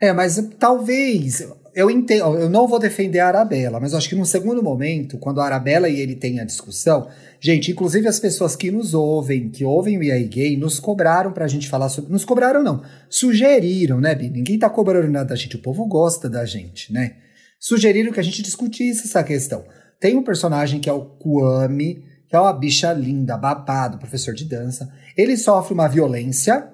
[0.00, 4.24] É, mas talvez eu entendo, eu não vou defender a Arabella, mas acho que num
[4.24, 8.70] segundo momento, quando a Arabella e ele têm a discussão, Gente, inclusive as pessoas que
[8.70, 12.10] nos ouvem, que ouvem o EA Gay, nos cobraram pra gente falar sobre.
[12.10, 12.82] Nos cobraram, não.
[13.10, 14.30] Sugeriram, né, Bi?
[14.30, 15.56] Ninguém tá cobrando nada da gente.
[15.56, 17.16] O povo gosta da gente, né?
[17.58, 19.64] sugeriram que a gente discutisse essa questão.
[20.00, 24.44] Tem um personagem que é o Kwame, que é uma bicha linda, babado, professor de
[24.44, 24.92] dança.
[25.16, 26.72] Ele sofre uma violência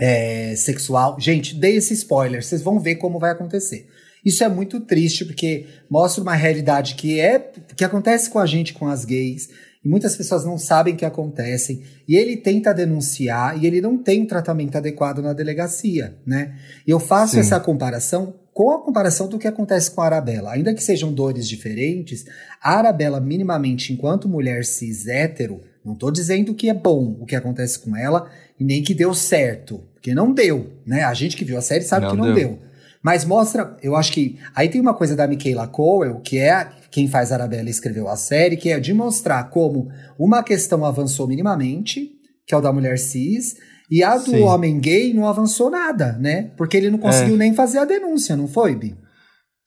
[0.00, 1.18] é, sexual.
[1.20, 3.88] Gente, dei esse spoiler, vocês vão ver como vai acontecer.
[4.24, 7.38] Isso é muito triste porque mostra uma realidade que é
[7.76, 9.48] que acontece com a gente, com as gays,
[9.84, 14.22] e muitas pessoas não sabem que acontecem, e ele tenta denunciar e ele não tem
[14.22, 16.58] um tratamento adequado na delegacia, né?
[16.86, 17.40] E eu faço Sim.
[17.40, 20.50] essa comparação com a comparação do que acontece com a Arabella.
[20.50, 22.26] Ainda que sejam dores diferentes,
[22.60, 27.36] a Arabella, minimamente, enquanto mulher cis hétero, não estou dizendo que é bom o que
[27.36, 31.04] acontece com ela e nem que deu certo, porque não deu, né?
[31.04, 32.34] A gente que viu a série sabe não que não deu.
[32.34, 32.58] deu.
[33.00, 34.40] Mas mostra, eu acho que.
[34.52, 38.16] Aí tem uma coisa da Michaela Cowell, que é quem faz Arabella e escreveu a
[38.16, 42.10] série, que é de mostrar como uma questão avançou minimamente,
[42.44, 43.54] que é o da mulher cis,
[43.90, 44.42] e a do Sim.
[44.42, 46.50] homem gay não avançou nada, né?
[46.56, 47.38] Porque ele não conseguiu é.
[47.38, 48.96] nem fazer a denúncia, não foi, Bi?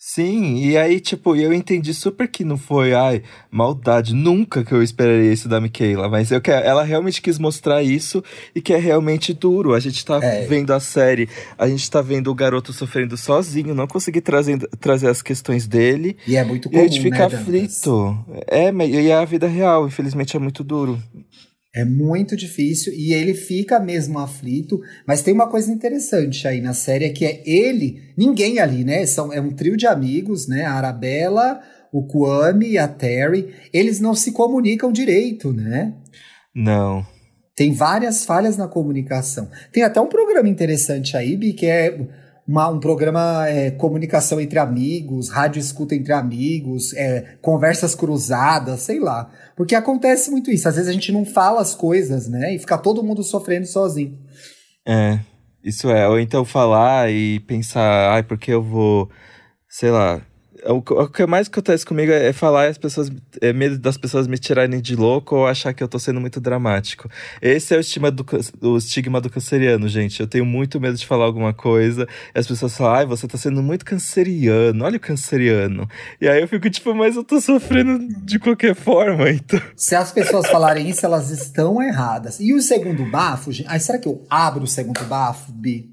[0.04, 4.82] Sim, e aí, tipo, eu entendi super que não foi, ai, maldade, nunca que eu
[4.82, 8.24] esperaria isso da Michaela, mas eu quero, ela realmente quis mostrar isso
[8.56, 9.76] e que é realmente duro.
[9.76, 10.42] A gente tá é.
[10.48, 15.08] vendo a série, a gente tá vendo o garoto sofrendo sozinho, não conseguir trazer, trazer
[15.08, 16.18] as questões dele.
[16.26, 18.26] E é muito comum, E a gente fica né, aflito.
[18.48, 21.00] É, e é a vida real, infelizmente é muito duro.
[21.74, 24.82] É muito difícil e ele fica mesmo aflito.
[25.08, 29.06] Mas tem uma coisa interessante aí na série, é que é ele, ninguém ali, né?
[29.06, 30.66] São, é um trio de amigos, né?
[30.66, 33.54] A Arabella, o Kwame e a Terry.
[33.72, 35.94] Eles não se comunicam direito, né?
[36.54, 37.06] Não.
[37.56, 39.50] Tem várias falhas na comunicação.
[39.72, 41.98] Tem até um programa interessante aí, Bi, que é
[42.48, 49.00] uma, um programa é, comunicação entre amigos, rádio escuta entre amigos, é, conversas cruzadas, sei
[49.00, 49.30] lá.
[49.56, 50.68] Porque acontece muito isso.
[50.68, 52.56] Às vezes a gente não fala as coisas, né?
[52.56, 54.18] E fica todo mundo sofrendo sozinho.
[54.86, 55.20] É,
[55.64, 56.08] isso é.
[56.08, 59.10] Ou então falar e pensar, ai, porque eu vou,
[59.70, 60.22] sei lá,
[60.66, 63.10] o, o que mais acontece comigo é, é falar as pessoas.
[63.42, 66.40] É medo das pessoas me tirarem de louco ou achar que eu tô sendo muito
[66.40, 67.10] dramático.
[67.42, 68.26] Esse é o estigma do,
[68.62, 70.20] o estigma do canceriano, gente.
[70.20, 73.38] Eu tenho muito medo de falar alguma coisa e as pessoas falam, ai, você tá
[73.38, 75.88] sendo muito canceriano, olha o canceriano.
[76.20, 79.62] E aí eu fico tipo, mas eu tô sofrendo de qualquer forma, então.
[79.76, 82.40] Se as pessoas falarem isso, elas estão erradas.
[82.40, 83.68] E o segundo bafo, gente.
[83.68, 85.90] Ai, será que eu abro o segundo bafo, Bi?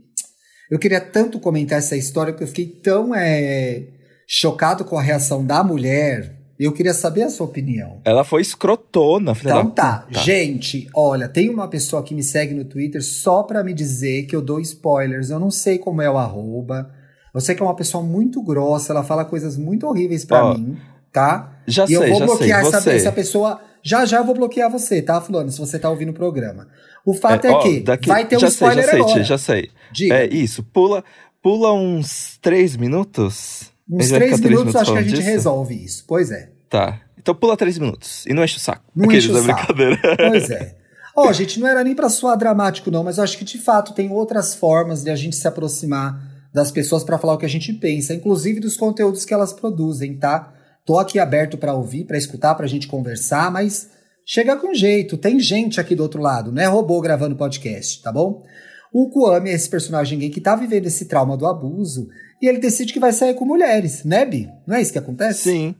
[0.71, 3.15] Eu queria tanto comentar essa história porque eu fiquei tão.
[3.15, 3.98] É
[4.31, 6.37] chocado com a reação da mulher.
[6.61, 8.01] Eu queria saber a sua opinião.
[8.05, 10.07] Ela foi escrotona, filha Então tá.
[10.11, 14.37] Gente, olha, tem uma pessoa que me segue no Twitter só pra me dizer que
[14.37, 15.31] eu dou spoilers.
[15.31, 16.93] Eu não sei como é o arroba.
[17.33, 20.77] Eu sei que é uma pessoa muito grossa, ela fala coisas muito horríveis para mim,
[21.13, 21.61] tá?
[21.67, 22.75] Já e sei, eu vou bloquear sei.
[22.77, 23.61] Essa, essa pessoa.
[23.81, 25.51] Já já eu vou bloquear você, tá, Fulano?
[25.53, 26.67] Se você tá ouvindo o programa.
[27.07, 29.15] O fato é, é ó, que daqui, vai ter um spoiler sei, já agora.
[29.15, 29.71] Sei, já sei.
[29.93, 30.15] Diga.
[30.17, 30.65] É isso.
[30.65, 31.05] Pula,
[31.41, 33.71] pula uns três minutos.
[33.91, 35.29] Uns três, minutos, acho que a gente disso?
[35.29, 36.05] resolve isso.
[36.07, 36.51] Pois é.
[36.69, 37.01] Tá.
[37.19, 38.25] Então pula três minutos.
[38.27, 38.85] E não enche o saco.
[38.95, 39.75] Não Aqueles enche o saco.
[39.75, 40.77] Pois é.
[41.17, 43.59] Ó, oh, gente, não era nem pra soar dramático, não, mas eu acho que de
[43.59, 46.17] fato tem outras formas de a gente se aproximar
[46.53, 50.17] das pessoas para falar o que a gente pensa, inclusive dos conteúdos que elas produzem,
[50.17, 50.55] tá?
[50.85, 53.91] Tô aqui aberto para ouvir, para escutar, pra gente conversar, mas
[54.25, 55.17] chega com jeito.
[55.17, 58.45] Tem gente aqui do outro lado, não é robô gravando podcast, tá bom?
[58.93, 62.09] O Kwame é esse personagem gay que tá vivendo esse trauma do abuso
[62.41, 64.49] e ele decide que vai sair com mulheres, né, Bi?
[64.67, 65.43] Não é isso que acontece?
[65.45, 65.75] Sim.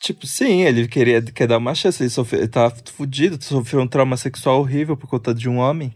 [0.00, 3.88] Tipo, sim, ele queria quer dar uma chance, ele, sofre, ele tá fudido, sofreu um
[3.88, 5.92] trauma sexual horrível por conta de um homem.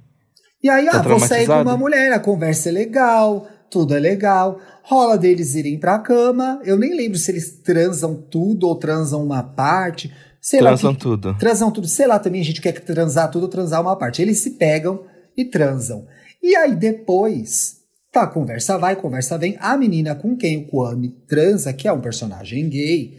[0.62, 4.00] E aí, tá ah, vou sair com uma mulher, a conversa é legal, tudo é
[4.00, 6.60] legal, rola deles irem pra cama.
[6.64, 10.12] Eu nem lembro se eles transam tudo ou transam uma parte.
[10.40, 11.36] Sei transam lá que, tudo.
[11.38, 11.86] Transam tudo.
[11.86, 14.20] Sei lá também, a gente quer transar tudo ou transar uma parte.
[14.20, 15.04] Eles se pegam
[15.36, 16.06] e transam.
[16.42, 17.81] E aí depois
[18.12, 19.56] Tá, conversa vai, conversa vem.
[19.58, 23.18] A menina com quem o Kwame transa, que é um personagem gay,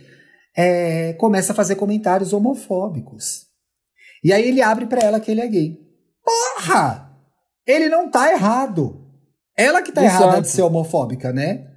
[0.55, 3.47] é, começa a fazer comentários homofóbicos.
[4.23, 5.79] E aí ele abre para ela que ele é gay.
[6.23, 7.11] Porra!
[7.65, 9.03] Ele não tá errado.
[9.57, 10.23] Ela que tá Exato.
[10.23, 11.67] errada de ser homofóbica, né?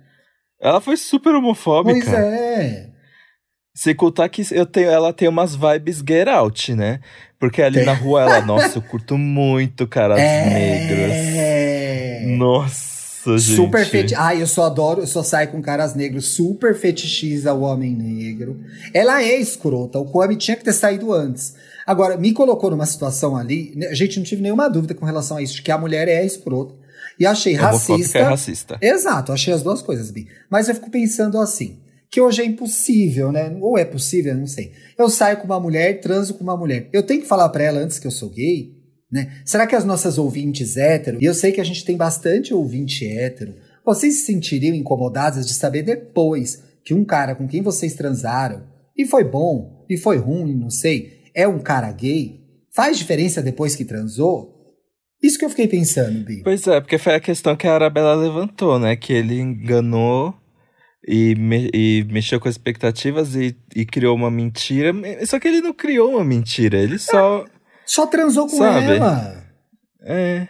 [0.61, 1.99] Ela foi super homofóbica.
[1.99, 2.91] Pois é.
[3.75, 7.01] Sem contar que eu tenho, ela tem umas vibes get out, né?
[7.39, 10.45] Porque ali na rua ela, nossa, eu curto muito caras é...
[12.27, 12.39] negras.
[12.39, 12.96] Nossa.
[13.27, 13.57] Nossa, gente.
[13.57, 14.15] Super feti...
[14.15, 16.29] Ai, eu só adoro, eu só saio com caras negros.
[16.29, 18.61] Super fetichiza o homem negro.
[18.95, 19.99] Ela é escrota.
[19.99, 21.55] O Kwame tinha que ter saído antes.
[21.87, 23.73] Agora, me colocou numa situação ali.
[23.77, 26.09] Né, a gente não tive nenhuma dúvida com relação a isso, de que a mulher
[26.09, 26.75] é escrota.
[27.19, 28.19] E achei racista.
[28.19, 28.79] É racista.
[28.81, 30.29] Exato, achei as duas coisas, Bi.
[30.51, 31.79] Mas eu fico pensando assim.
[32.11, 33.57] Que hoje é impossível, né?
[33.61, 34.73] Ou é possível, não sei.
[34.97, 36.89] Eu saio com uma mulher, transo com uma mulher.
[36.93, 38.76] Eu tenho que falar para ela antes que eu sou gay?
[39.11, 39.41] Né?
[39.45, 43.07] Será que as nossas ouvintes hétero, e eu sei que a gente tem bastante ouvinte
[43.07, 48.67] hétero, vocês se sentiriam incomodadas de saber depois que um cara com quem vocês transaram,
[48.97, 52.41] e foi bom, e foi ruim, não sei, é um cara gay,
[52.75, 54.57] faz diferença depois que transou?
[55.23, 56.43] Isso que eu fiquei pensando, Bi.
[56.43, 58.97] Pois é, porque foi a questão que a Arabella levantou, né?
[58.97, 60.35] Que ele enganou
[61.07, 64.93] e, me, e mexeu com as expectativas e, e, criou uma mentira.
[65.25, 67.45] Só que ele não criou uma mentira, ele só.
[67.87, 68.97] Só transou com sabe?
[68.97, 69.45] ela.
[70.03, 70.49] É.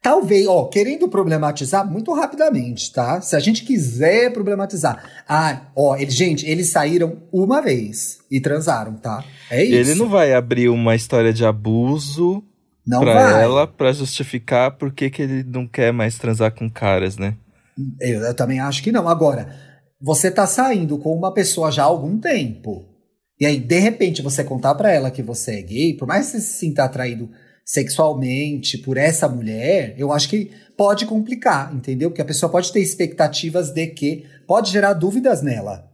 [0.00, 3.20] Talvez, ó, querendo problematizar muito rapidamente, tá?
[3.20, 5.02] Se a gente quiser problematizar.
[5.28, 9.24] Ah, ó, ele, gente, eles saíram uma vez e transaram, tá?
[9.50, 9.90] É isso.
[9.90, 12.42] Ele não vai abrir uma história de abuso
[12.86, 13.42] não pra vai.
[13.42, 17.34] ela pra justificar por que, que ele não quer mais transar com caras, né?
[18.00, 19.08] Eu, eu também acho que não.
[19.08, 19.56] Agora,
[20.00, 22.84] você tá saindo com uma pessoa já há algum tempo.
[23.38, 26.32] E aí, de repente, você contar para ela que você é gay, por mais que
[26.32, 27.30] você se sinta atraído
[27.64, 32.10] sexualmente por essa mulher, eu acho que pode complicar, entendeu?
[32.10, 35.90] Porque a pessoa pode ter expectativas de que pode gerar dúvidas nela,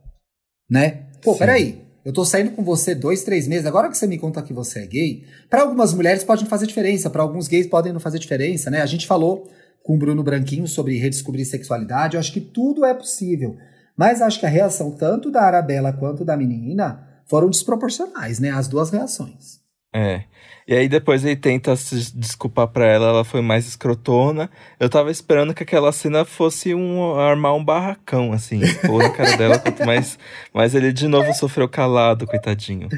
[0.71, 1.07] né?
[1.23, 1.39] Pô, Sim.
[1.39, 4.53] peraí, eu tô saindo com você dois, três meses, agora que você me conta que
[4.53, 8.01] você é gay, para algumas mulheres pode não fazer diferença, para alguns gays podem não
[8.01, 8.83] fazer diferença, né?
[8.83, 9.51] A gente falou
[9.83, 13.57] com o Bruno Branquinho sobre redescobrir sexualidade, eu acho que tudo é possível.
[13.97, 18.51] Mas acho que a reação tanto da Arabella quanto da menina foram desproporcionais, né?
[18.51, 19.63] As duas reações.
[19.95, 20.25] É.
[20.67, 24.49] E aí depois ele tenta se desculpar pra ela, ela foi mais escrotona.
[24.79, 29.37] Eu tava esperando que aquela cena fosse um armar um barracão, assim, expor na cara
[29.37, 30.19] dela, quanto mais.
[30.55, 32.89] Mas ele de novo sofreu calado, coitadinho.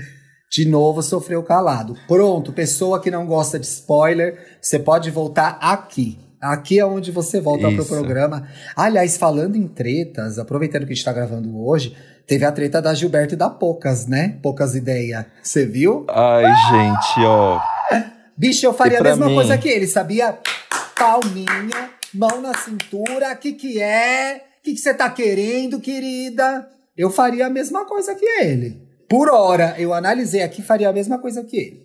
[0.53, 1.97] De novo sofreu calado.
[2.07, 6.19] Pronto, pessoa que não gosta de spoiler, você pode voltar aqui.
[6.41, 7.77] Aqui é onde você volta Isso.
[7.77, 8.47] pro programa.
[8.77, 12.95] Aliás, falando em tretas, aproveitando que a gente tá gravando hoje, teve a treta da
[12.95, 14.39] Gilberto e da Poucas, né?
[14.43, 15.27] Poucas Ideia.
[15.43, 16.07] Você viu?
[16.09, 17.61] Ai, gente, ó.
[18.37, 19.35] Bicho, eu faria a mesma mim...
[19.35, 20.39] coisa que ele, sabia?
[20.97, 24.45] Palminha, mão na cintura, o que que é?
[24.61, 26.69] O que que você tá querendo, querida?
[26.97, 28.83] Eu faria a mesma coisa que ele.
[29.09, 31.84] Por hora, eu analisei aqui, faria a mesma coisa que ele.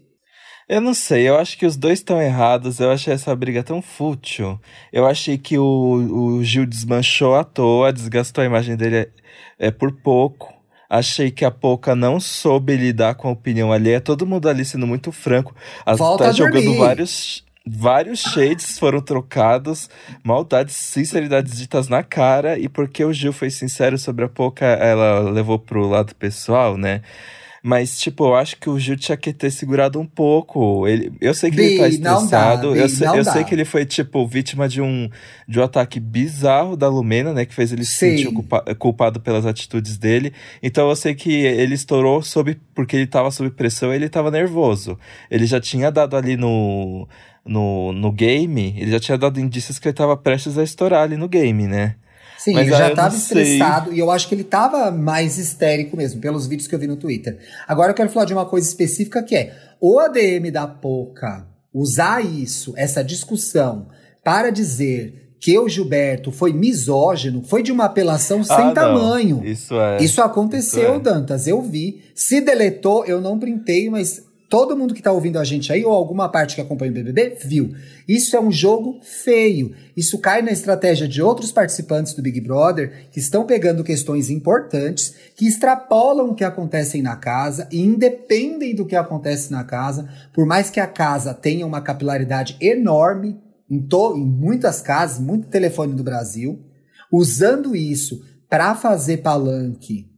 [0.69, 2.79] Eu não sei, eu acho que os dois estão errados.
[2.79, 4.62] Eu achei essa briga tão fútil.
[4.93, 9.10] Eu achei que o, o Gil desmanchou à toa, desgastou a imagem dele é,
[9.58, 10.53] é por pouco.
[10.88, 13.99] Achei que a Poca não soube lidar com a opinião alheia.
[13.99, 15.55] Todo mundo ali sendo muito franco.
[15.84, 19.89] As, Volta tá jogando vários, vários shades foram trocados,
[20.23, 22.60] maldades, sinceridades ditas na cara.
[22.60, 27.01] E porque o Gil foi sincero sobre a Poca, ela levou pro lado pessoal, né?
[27.62, 30.88] Mas, tipo, eu acho que o Gil tinha que ter segurado um pouco.
[30.88, 32.74] Ele, eu sei que Bi, ele tá estressado.
[32.74, 35.10] Dá, eu, sei, eu sei que ele foi, tipo, vítima de um,
[35.48, 37.45] de um ataque bizarro da Lumena, né?
[37.45, 40.34] Que fez ele se sentir culpa, culpado pelas atitudes dele.
[40.63, 44.32] Então eu sei que ele estourou sob, porque ele tava sob pressão e ele tava
[44.32, 44.98] nervoso.
[45.30, 47.08] Ele já tinha dado ali no,
[47.45, 51.17] no, no game, ele já tinha dado indícios que ele tava prestes a estourar ali
[51.17, 51.95] no game, né?
[52.39, 56.21] Sim, Mas ele já estava estressado e eu acho que ele estava mais histérico mesmo,
[56.21, 57.38] pelos vídeos que eu vi no Twitter.
[57.67, 62.23] Agora eu quero falar de uma coisa específica que é o ADM da Poca usar
[62.23, 63.88] isso, essa discussão,
[64.23, 69.41] para dizer que o Gilberto foi misógino, foi de uma apelação sem ah, tamanho.
[69.43, 70.02] Isso é.
[70.02, 70.99] Isso aconteceu, isso é.
[70.99, 72.02] Dantas, eu vi.
[72.15, 75.94] Se deletou, eu não printei, mas todo mundo que está ouvindo a gente aí, ou
[75.94, 77.74] alguma parte que acompanha o BBB, viu.
[78.08, 79.76] Isso é um jogo feio.
[79.96, 85.14] Isso cai na estratégia de outros participantes do Big Brother que estão pegando questões importantes,
[85.36, 90.46] que extrapolam o que acontece na casa e independem do que acontece na casa, por
[90.46, 95.94] mais que a casa tenha uma capilaridade enorme em, to em muitas casas, muito telefone
[95.94, 96.60] do Brasil,
[97.12, 100.10] usando isso para fazer palanque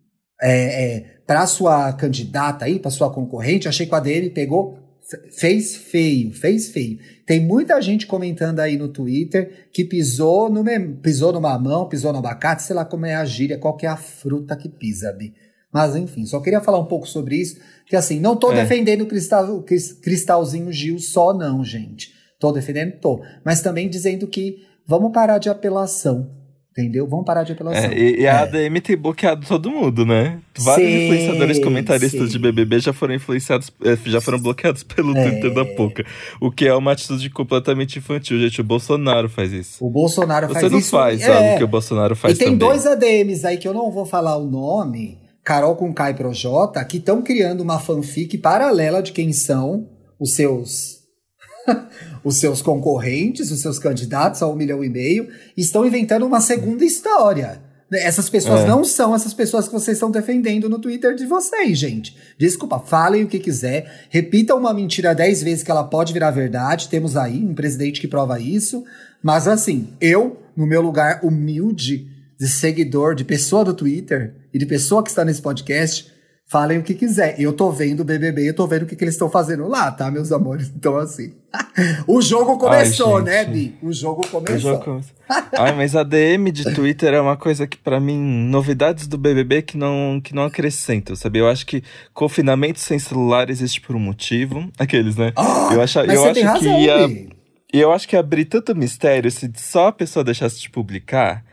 [0.42, 4.78] é, é, para sua candidata aí, para sua concorrente, achei que o ADM pegou,
[5.32, 7.00] fez feio, fez feio.
[7.26, 10.62] Tem muita gente comentando aí no Twitter que pisou, no,
[11.02, 13.90] pisou no mamão, pisou no abacate, sei lá como é a gíria, qual que é
[13.90, 15.34] a fruta que pisa, Bi.
[15.72, 18.56] Mas enfim, só queria falar um pouco sobre isso, que assim, não tô é.
[18.56, 19.64] defendendo o cristal,
[20.04, 22.12] cristalzinho Gil só não, gente.
[22.42, 23.24] Tô defendendo, tô.
[23.46, 26.41] Mas também dizendo que vamos parar de apelação
[26.72, 27.06] Entendeu?
[27.06, 27.92] Vamos parar de apelação.
[27.92, 28.44] É, e, e a é.
[28.44, 30.40] ADM tem bloqueado todo mundo, né?
[30.58, 32.30] Vários sim, influenciadores comentaristas sim.
[32.30, 35.30] de BBB já foram influenciados, eh, já foram bloqueados pelo é.
[35.30, 36.06] Twitter da Poca.
[36.40, 38.62] O que é uma atitude completamente infantil, gente.
[38.62, 39.86] O Bolsonaro faz isso.
[39.86, 40.72] O Bolsonaro Você faz isso.
[40.72, 41.36] Você não faz é.
[41.36, 42.54] algo que o Bolsonaro faz também.
[42.54, 42.82] E tem também.
[42.82, 46.98] dois ADMs aí que eu não vou falar o nome, Carol com Kai Projota, que
[46.98, 51.01] estão criando uma fanfic paralela de quem são os seus
[52.24, 56.84] os seus concorrentes, os seus candidatos a um milhão e meio, estão inventando uma segunda
[56.84, 57.62] história.
[57.92, 58.68] Essas pessoas é.
[58.68, 62.16] não são essas pessoas que vocês estão defendendo no Twitter de vocês, gente.
[62.38, 66.88] Desculpa, falem o que quiser, repitam uma mentira dez vezes que ela pode virar verdade.
[66.88, 68.86] Temos aí um presidente que prova isso.
[69.22, 72.08] Mas assim, eu, no meu lugar humilde
[72.40, 76.12] de seguidor, de pessoa do Twitter, e de pessoa que está nesse podcast,
[76.52, 77.40] falem o que quiser.
[77.40, 79.90] Eu tô vendo o BBB, eu tô vendo o que, que eles estão fazendo lá,
[79.90, 80.70] tá, meus amores?
[80.76, 81.34] Então, assim.
[82.06, 83.78] o jogo começou, Ai, né, Bi?
[83.82, 84.56] O jogo começou.
[84.56, 85.16] O jogo começou.
[85.58, 89.62] Ai, mas a DM de Twitter é uma coisa que, para mim, novidades do BBB
[89.62, 91.40] que não, que não acrescentam, sabe?
[91.40, 91.82] Eu acho que
[92.14, 94.70] confinamento sem celular existe por um motivo.
[94.78, 95.32] Aqueles, né?
[95.38, 97.30] Oh, eu acho, eu acho razão, que ia.
[97.74, 101.46] E eu acho que abrir tanto mistério se só a pessoa deixasse de publicar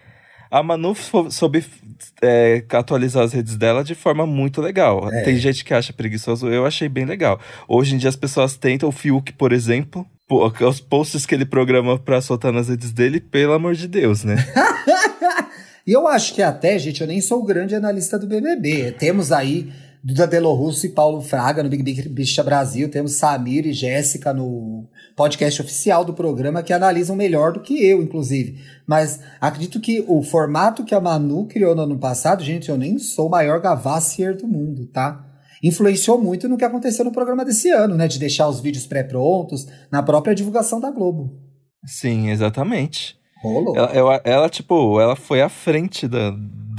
[0.51, 0.95] a Manu
[1.31, 1.65] soube
[2.23, 5.09] é, atualizar as redes dela de forma muito legal.
[5.13, 5.23] É.
[5.23, 7.41] Tem gente que acha preguiçoso, eu achei bem legal.
[7.67, 11.99] Hoje em dia as pessoas tentam, o Fiuk, por exemplo, os posts que ele programa
[11.99, 14.37] pra soltar nas redes dele, pelo amor de Deus, né?
[15.87, 18.93] e eu acho que até, gente, eu nem sou o grande analista do BBB.
[18.93, 22.89] Temos aí Duda Delo Russo e Paulo Fraga no Big Big Bicha Brasil.
[22.89, 24.87] Temos Samir e Jéssica no
[25.19, 28.63] podcast oficial do programa que analisam melhor do que eu, inclusive.
[28.87, 33.01] Mas acredito que o formato que a Manu criou no ano passado, gente, eu nem
[33.01, 35.27] sou o maior gavassier do mundo, tá?
[35.61, 38.07] Influenciou muito no que aconteceu no programa desse ano, né?
[38.07, 41.37] De deixar os vídeos pré-prontos na própria divulgação da Globo.
[41.85, 43.19] Sim, exatamente.
[43.75, 46.31] Ela, ela, ela, tipo, ela foi à frente da,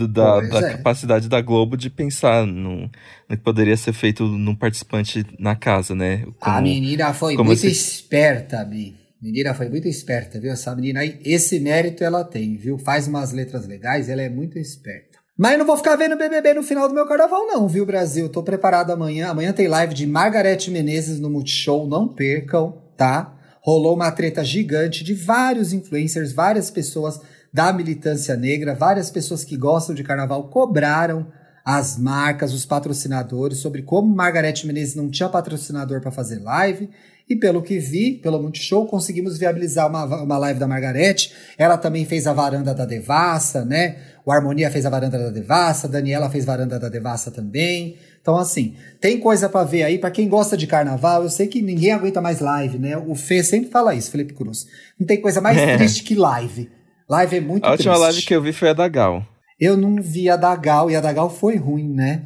[0.08, 0.72] da, da é.
[0.74, 2.90] capacidade da Globo de pensar no,
[3.30, 6.26] no, que poderia ser feito num participante na casa, né?
[6.40, 7.68] Como, a menina foi muito esse...
[7.68, 8.96] esperta, Bi.
[9.22, 10.52] A menina foi muito esperta, viu?
[10.52, 12.78] Essa menina aí, esse mérito ela tem, viu?
[12.78, 15.20] Faz umas letras legais, ela é muito esperta.
[15.38, 18.28] Mas eu não vou ficar vendo BBB no final do meu carnaval, não, viu, Brasil?
[18.28, 19.30] Tô preparado amanhã.
[19.30, 23.34] Amanhã tem live de Margarete Menezes no Multishow, não percam, tá?
[23.62, 27.22] Rolou uma treta gigante de vários influencers, várias pessoas
[27.54, 31.28] da militância negra, várias pessoas que gostam de carnaval cobraram
[31.66, 36.90] as marcas, os patrocinadores, sobre como Margarete Menezes não tinha patrocinador para fazer live.
[37.30, 41.32] E pelo que vi, pelo Multishow, conseguimos viabilizar uma, uma live da Margarete.
[41.60, 43.98] Ela também fez a varanda da Devassa, né?
[44.26, 47.98] O Harmonia fez a varanda da Devassa, a Daniela fez varanda da Devassa também.
[48.20, 50.00] Então, assim, tem coisa para ver aí.
[50.00, 52.98] para quem gosta de carnaval, eu sei que ninguém aguenta mais live, né?
[52.98, 54.66] O Fê sempre fala isso, Felipe Cruz.
[55.00, 55.78] Não tem coisa mais é.
[55.78, 56.68] triste que live.
[57.10, 58.04] Live é muito A última triste.
[58.04, 59.26] live que eu vi foi a da Gal.
[59.60, 62.26] Eu não vi a da Gal, e a da Gal foi ruim, né?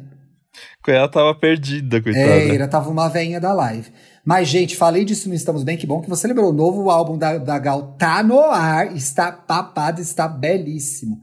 [0.86, 2.24] Ela tava perdida, coitada.
[2.24, 3.90] É, ela tava uma veinha da live.
[4.22, 6.50] Mas, gente, falei disso no Estamos Bem, que bom que você lembrou.
[6.50, 11.18] O novo álbum da, da Gal tá no ar, está papado, está belíssimo.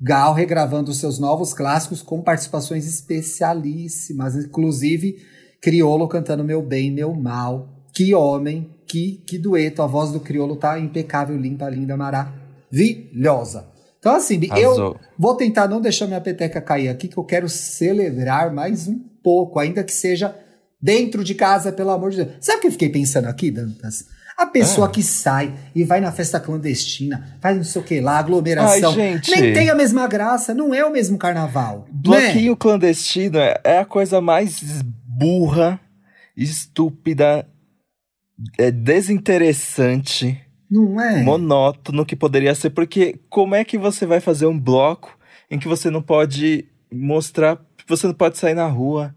[0.00, 5.16] Gal regravando os seus novos clássicos com participações especialíssimas, inclusive
[5.60, 7.68] Criolo cantando Meu Bem, Meu Mal.
[7.92, 9.82] Que homem, que, que dueto.
[9.82, 12.39] A voz do Criolo tá impecável, limpa, linda, maravilhosa
[12.70, 13.68] maravilhosa.
[13.98, 14.92] Então, assim, Arrasou.
[14.92, 18.98] eu vou tentar não deixar minha peteca cair aqui, que eu quero celebrar mais um
[19.22, 20.34] pouco, ainda que seja
[20.80, 22.36] dentro de casa, pelo amor de Deus.
[22.40, 24.06] Sabe o que eu fiquei pensando aqui, Dantas?
[24.38, 24.90] A pessoa ah.
[24.90, 28.90] que sai e vai na festa clandestina, faz não sei o que lá, aglomeração.
[28.92, 29.30] Ai, gente.
[29.32, 31.86] Nem tem a mesma graça, não é o mesmo carnaval.
[31.86, 32.00] Né?
[32.02, 32.58] Bloquinho né?
[32.58, 34.62] clandestino é a coisa mais
[35.04, 35.78] burra,
[36.34, 37.46] estúpida,
[38.56, 41.22] é desinteressante não é?
[41.22, 45.18] Monótono que poderia ser, porque como é que você vai fazer um bloco
[45.50, 49.14] em que você não pode mostrar, você não pode sair na rua,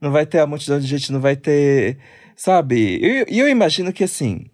[0.00, 1.98] não vai ter a multidão de gente, não vai ter.
[2.36, 2.98] Sabe?
[2.98, 4.46] E eu, eu imagino que assim.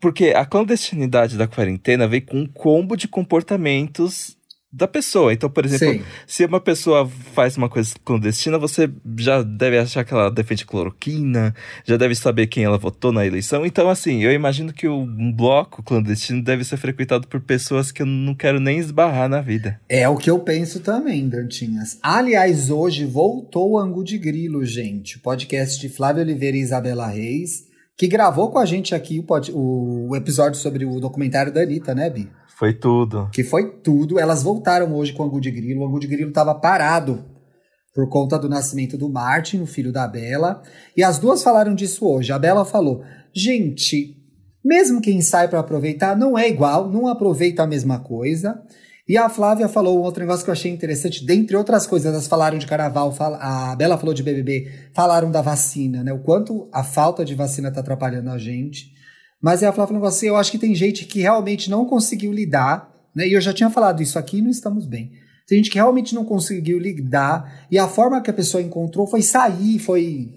[0.00, 4.37] Porque a clandestinidade da quarentena veio com um combo de comportamentos
[4.78, 5.32] da pessoa.
[5.32, 6.02] Então, por exemplo, Sim.
[6.26, 8.88] se uma pessoa faz uma coisa clandestina, você
[9.18, 13.66] já deve achar que ela defende cloroquina, já deve saber quem ela votou na eleição.
[13.66, 18.06] Então, assim, eu imagino que um bloco clandestino deve ser frequentado por pessoas que eu
[18.06, 19.80] não quero nem esbarrar na vida.
[19.88, 21.98] É o que eu penso também, Dantinhas.
[22.00, 25.16] Aliás, hoje voltou o Angu de Grilo, gente.
[25.16, 27.67] O podcast de Flávio Oliveira e Isabela Reis,
[27.98, 29.50] que gravou com a gente aqui o, pod...
[29.52, 32.30] o episódio sobre o documentário da Anitta, né, Bi?
[32.56, 33.28] Foi tudo.
[33.32, 34.20] Que foi tudo.
[34.20, 35.82] Elas voltaram hoje com o Angu de Grilo.
[35.82, 37.24] O Angu de Grilo estava parado
[37.92, 40.62] por conta do nascimento do Martin, o filho da Bela.
[40.96, 42.32] E as duas falaram disso hoje.
[42.32, 43.02] A Bela falou:
[43.34, 44.16] gente,
[44.64, 48.62] mesmo quem sai para aproveitar não é igual, não aproveita a mesma coisa.
[49.08, 52.26] E a Flávia falou um outro negócio que eu achei interessante, dentre outras coisas, elas
[52.26, 56.12] falaram de carnaval, a Bela falou de BBB, falaram da vacina, né?
[56.12, 58.92] O quanto a falta de vacina está atrapalhando a gente.
[59.40, 62.92] Mas falava um negócio assim, eu acho que tem gente que realmente não conseguiu lidar,
[63.14, 63.26] né?
[63.26, 65.10] E eu já tinha falado isso aqui não estamos bem.
[65.46, 69.22] Tem gente que realmente não conseguiu lidar, e a forma que a pessoa encontrou foi
[69.22, 70.34] sair, foi.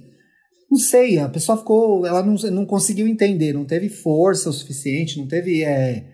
[0.69, 2.05] Não sei, a pessoa ficou.
[2.05, 6.05] Ela não, não conseguiu entender, não teve força o suficiente, não teve é,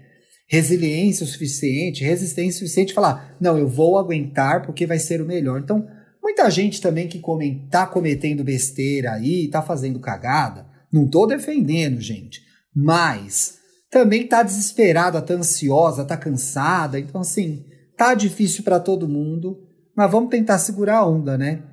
[0.48, 5.26] resiliência o suficiente, resistência o suficiente falar, não, eu vou aguentar porque vai ser o
[5.26, 5.60] melhor.
[5.60, 5.88] Então,
[6.24, 12.00] muita gente também que come, tá cometendo besteira aí, tá fazendo cagada, não tô defendendo,
[12.00, 12.48] gente
[12.80, 13.58] mas
[13.90, 17.66] também tá desesperada, tá ansiosa, tá cansada, então assim,
[17.98, 19.58] tá difícil para todo mundo,
[19.96, 21.64] mas vamos tentar segurar a onda, né?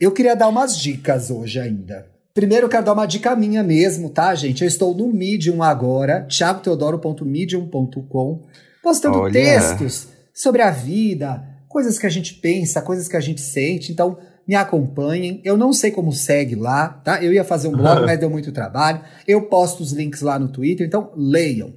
[0.00, 2.10] Eu queria dar umas dicas hoje ainda.
[2.38, 4.62] Primeiro, eu quero dar uma dica minha mesmo, tá, gente?
[4.62, 8.46] Eu estou no Medium agora, thiagoteodoro.medium.com,
[8.80, 9.32] postando Olha.
[9.32, 13.90] textos sobre a vida, coisas que a gente pensa, coisas que a gente sente.
[13.90, 15.42] Então, me acompanhem.
[15.44, 17.20] Eu não sei como segue lá, tá?
[17.20, 19.00] Eu ia fazer um blog, mas deu muito trabalho.
[19.26, 21.74] Eu posto os links lá no Twitter, então leiam.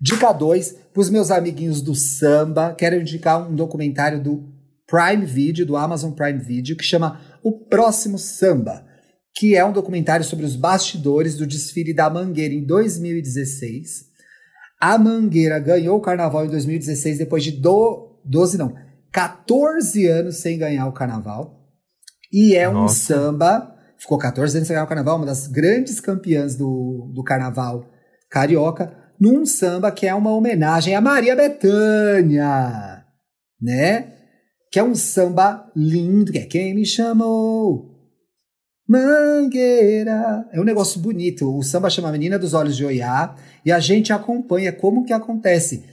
[0.00, 4.42] Dica 2, para os meus amiguinhos do samba, quero indicar um documentário do
[4.88, 8.89] Prime Video, do Amazon Prime Video, que chama O Próximo Samba
[9.40, 14.04] que é um documentário sobre os bastidores do desfile da Mangueira em 2016.
[14.78, 18.74] A Mangueira ganhou o carnaval em 2016 depois de do, 12, não,
[19.10, 21.58] 14 anos sem ganhar o carnaval.
[22.30, 22.84] E é Nossa.
[22.84, 27.24] um samba, ficou 14 anos sem ganhar o carnaval, uma das grandes campeãs do, do
[27.24, 27.90] carnaval
[28.28, 33.06] carioca, num samba que é uma homenagem a Maria Bethânia,
[33.58, 34.12] né?
[34.70, 37.89] Que é um samba lindo, que é Quem Me Chamou,
[38.90, 40.48] Mangueira.
[40.52, 41.56] É um negócio bonito.
[41.56, 45.84] O samba chama Menina dos Olhos de Oiá e a gente acompanha como que acontece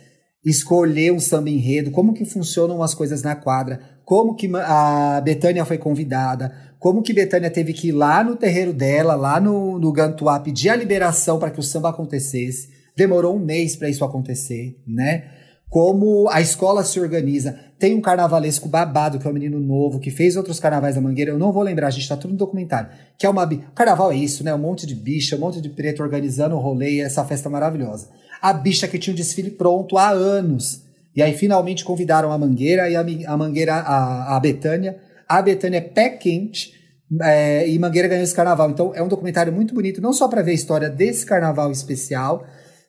[0.44, 5.64] escolher um samba enredo, como que funcionam as coisas na quadra, como que a Betânia
[5.64, 9.92] foi convidada, como que Betânia teve que ir lá no terreiro dela, lá no, no
[9.92, 12.70] Gantuá, pedir a liberação para que o samba acontecesse.
[12.96, 15.26] Demorou um mês para isso acontecer, né?
[15.70, 17.60] Como a escola se organiza.
[17.80, 21.32] Tem um carnavalesco babado, que é um menino novo, que fez outros carnavais da Mangueira,
[21.32, 22.90] eu não vou lembrar, a gente tá tudo no documentário.
[23.18, 23.48] Que é uma.
[23.76, 24.54] Carnaval é isso, né?
[24.54, 28.10] Um monte de bicha, um monte de preto organizando o rolê essa festa maravilhosa.
[28.42, 30.82] A bicha que tinha um desfile pronto há anos.
[31.16, 34.98] E aí finalmente convidaram a Mangueira e a, a Mangueira, a, a Betânia.
[35.28, 36.74] A Betânia é pé quente.
[37.22, 38.72] É, e Mangueira ganhou esse carnaval.
[38.72, 42.46] Então é um documentário muito bonito, não só para ver a história desse carnaval especial,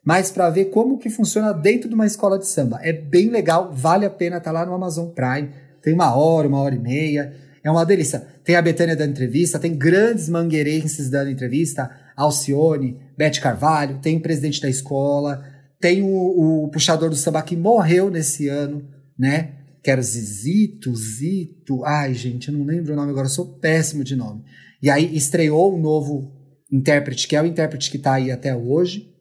[0.08, 2.80] mas para ver como que funciona dentro de uma escola de samba.
[2.82, 5.50] É bem legal, vale a pena estar tá lá no Amazon Prime.
[5.82, 7.34] Tem uma hora, uma hora e meia.
[7.62, 8.26] É uma delícia.
[8.42, 14.22] Tem a Betânia dando entrevista, tem grandes mangueirenses dando entrevista, Alcione, Bete Carvalho, tem o
[14.22, 15.44] presidente da escola,
[15.78, 18.88] tem o, o puxador do samba que morreu nesse ano,
[19.18, 19.56] né?
[19.82, 21.84] Que era Zizito, Zito.
[21.84, 24.42] Ai, gente, eu não lembro o nome agora, sou péssimo de nome.
[24.82, 26.32] E aí estreou um novo
[26.72, 29.17] intérprete, que é o intérprete que está aí até hoje.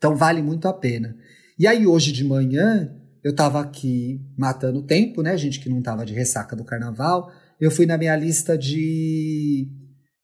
[0.00, 1.14] Então vale muito a pena.
[1.58, 2.90] E aí hoje de manhã
[3.22, 7.30] eu estava aqui matando tempo, né, gente que não estava de ressaca do carnaval.
[7.60, 9.68] Eu fui na minha lista de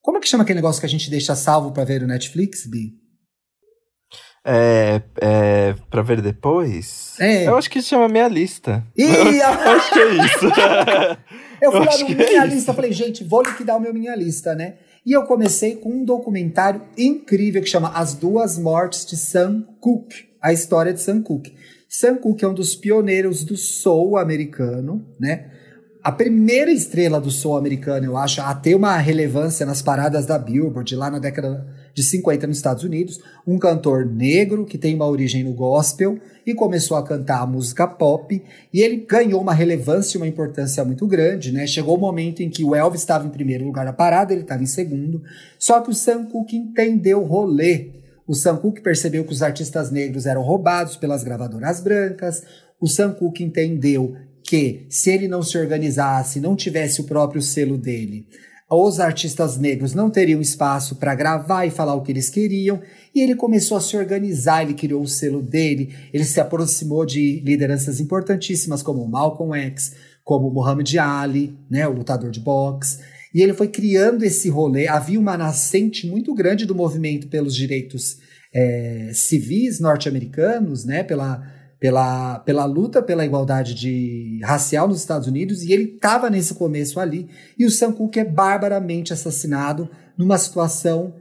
[0.01, 2.67] como é que chama aquele negócio que a gente deixa salvo para ver no Netflix,
[2.67, 2.95] Bi?
[4.49, 7.17] É, é pra ver depois?
[7.21, 7.47] É.
[7.47, 8.83] Eu acho que chama minha lista.
[8.97, 9.05] Ih,
[9.37, 10.47] eu acho que é isso.
[11.61, 14.55] eu fui lá no Minha é Lista, falei, gente, vou liquidar o meu Minha Lista,
[14.55, 14.79] né?
[15.07, 20.25] E eu comecei com um documentário incrível que chama As Duas Mortes de Sam Cooke,
[20.43, 21.55] a história de Sam Cooke.
[21.89, 25.53] Sam Cooke é um dos pioneiros do soul americano, né?
[26.03, 30.37] A primeira estrela do soul americano, eu acho, a ter uma relevância nas paradas da
[30.41, 31.65] Billboard lá na década
[31.97, 36.53] de 50 nos Estados Unidos, um cantor negro que tem uma origem no gospel e
[36.53, 41.07] começou a cantar a música pop e ele ganhou uma relevância e uma importância muito
[41.07, 41.67] grande, né?
[41.67, 44.63] Chegou o momento em que o Elvis estava em primeiro lugar da parada, ele estava
[44.63, 45.23] em segundo,
[45.59, 47.93] só que o Sam Cooke entendeu o rolê.
[48.27, 52.45] O Sam Cooke percebeu que os artistas negros eram roubados pelas gravadoras brancas,
[52.79, 57.79] o Sam Cooke entendeu que se ele não se organizasse, não tivesse o próprio selo
[57.79, 58.27] dele,
[58.69, 62.81] os artistas negros não teriam espaço para gravar e falar o que eles queriam,
[63.15, 67.41] e ele começou a se organizar, ele criou o selo dele, ele se aproximou de
[67.45, 69.95] lideranças importantíssimas como Malcolm X,
[70.25, 72.99] como Muhammad Ali, né, o lutador de boxe,
[73.33, 74.89] e ele foi criando esse rolê.
[74.89, 78.19] Havia uma nascente muito grande do movimento pelos direitos
[78.53, 85.63] é, civis norte-americanos, né, pela pela, pela luta pela igualdade de racial nos Estados Unidos
[85.63, 87.29] e ele estava nesse começo ali.
[87.59, 91.15] E o Sam Cooke é barbaramente assassinado numa situação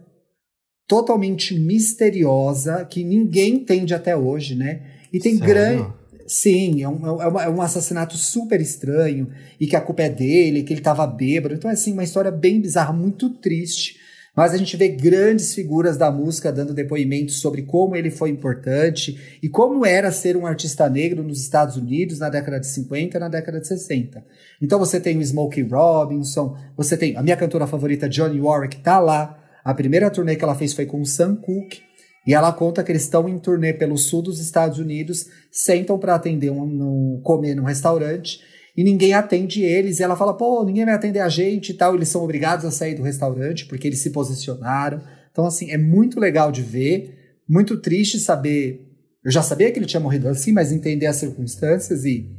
[0.88, 4.82] totalmente misteriosa que ninguém entende até hoje, né?
[5.12, 5.88] E tem grande.
[6.28, 9.28] Sim, é um, é, é um assassinato super estranho
[9.60, 11.54] e que a culpa é dele, que ele estava bêbado.
[11.54, 13.98] Então, é assim, uma história bem bizarra, muito triste.
[14.36, 19.38] Mas a gente vê grandes figuras da música dando depoimentos sobre como ele foi importante
[19.42, 23.20] e como era ser um artista negro nos Estados Unidos na década de 50 e
[23.20, 24.24] na década de 60.
[24.62, 29.00] Então você tem o Smokey Robinson, você tem a minha cantora favorita, Johnny Warwick, tá
[29.00, 29.42] lá.
[29.64, 31.82] A primeira turnê que ela fez foi com o Sam Cooke.
[32.28, 36.16] E ela conta que eles estão em turnê pelo sul dos Estados Unidos, sentam para
[36.16, 38.40] atender um, no, comer num restaurante
[38.76, 40.00] e ninguém atende eles.
[40.00, 41.96] E ela fala, pô, ninguém vai atender a gente e tal.
[41.96, 45.02] Eles são obrigados a sair do restaurante porque eles se posicionaram.
[45.32, 48.82] Então, assim, é muito legal de ver, muito triste saber.
[49.24, 52.30] Eu já sabia que ele tinha morrido assim, mas entender as circunstâncias e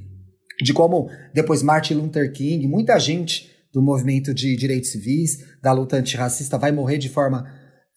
[0.63, 5.97] de como depois Martin Luther King, muita gente do movimento de direitos civis, da luta
[5.97, 7.47] antirracista, vai morrer de forma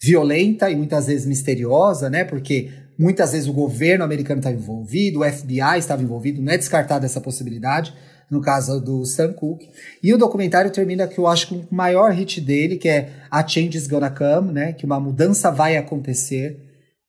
[0.01, 2.25] violenta e muitas vezes misteriosa, né?
[2.25, 7.05] Porque muitas vezes o governo americano estava envolvido, o FBI estava envolvido, não é descartada
[7.05, 7.93] essa possibilidade,
[8.29, 9.69] no caso do Sam Cooke.
[10.03, 13.45] E o documentário termina que eu acho que o maior hit dele, que é A
[13.47, 14.73] Change is Gonna Come, né?
[14.73, 16.59] Que uma mudança vai acontecer.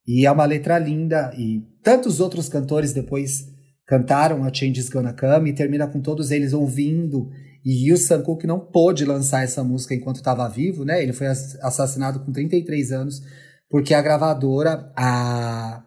[0.06, 3.46] E é uma letra linda, e tantos outros cantores depois
[3.86, 7.30] cantaram A Change is Gonna Come, e termina com todos eles ouvindo
[7.64, 11.02] e o Sam Cooke não pôde lançar essa música enquanto estava vivo, né?
[11.02, 13.22] Ele foi assassinado com 33 anos,
[13.68, 15.84] porque a gravadora, a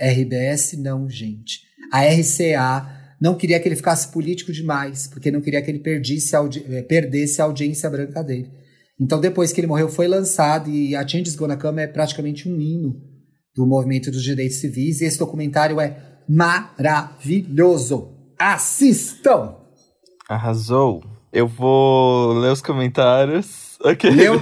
[0.00, 1.62] RBS, não, gente.
[1.92, 6.36] A RCA não queria que ele ficasse político demais, porque não queria que ele perdesse
[6.36, 8.50] a, eh, perdesse a audiência branca dele.
[9.00, 12.60] Então, depois que ele morreu, foi lançado, e a Changes Gonna Come é praticamente um
[12.60, 12.96] hino
[13.54, 15.96] do movimento dos direitos civis, e esse documentário é
[16.28, 18.12] maravilhoso.
[18.38, 19.56] Assistam!
[20.28, 21.02] Arrasou!
[21.32, 23.66] Eu vou ler os comentários.
[23.78, 24.40] Ok, Leu,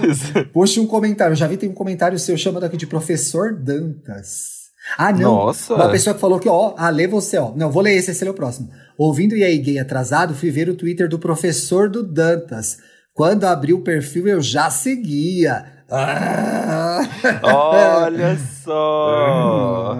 [0.52, 1.34] puxa um comentário.
[1.34, 4.63] Já vi, tem um comentário seu chamando aqui de professor Dantas.
[4.99, 5.47] Ah, não.
[5.47, 5.74] Nossa.
[5.74, 7.53] Uma pessoa que falou que, ó, ah, lê você, ó.
[7.57, 8.70] Não, vou ler esse, esse é o próximo.
[8.97, 12.78] Ouvindo e aí gay atrasado, fui ver o Twitter do professor do Dantas.
[13.12, 15.64] Quando abri o perfil, eu já seguia.
[15.91, 17.01] Ah.
[17.43, 19.97] Olha só!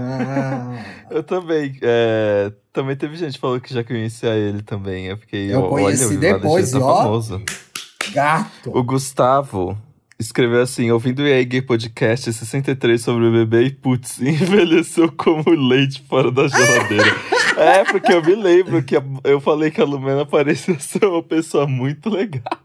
[1.11, 1.78] Eu também.
[1.82, 5.07] É, também teve gente que falou que já conhecia ele também.
[5.07, 5.55] Eu fiquei.
[5.55, 7.03] Eu conheci olha, depois, tá ó.
[7.03, 7.43] Famoso.
[8.12, 8.76] Gato.
[8.76, 9.78] O Gustavo
[10.24, 16.02] escreveu assim: ouvindo o Gay Podcast 63 sobre o bebê e putz, envelheceu como leite
[16.08, 17.04] fora da geladeira.
[17.58, 21.66] é, porque eu me lembro que eu falei que a Lumena parecia ser uma pessoa
[21.66, 22.64] muito legal.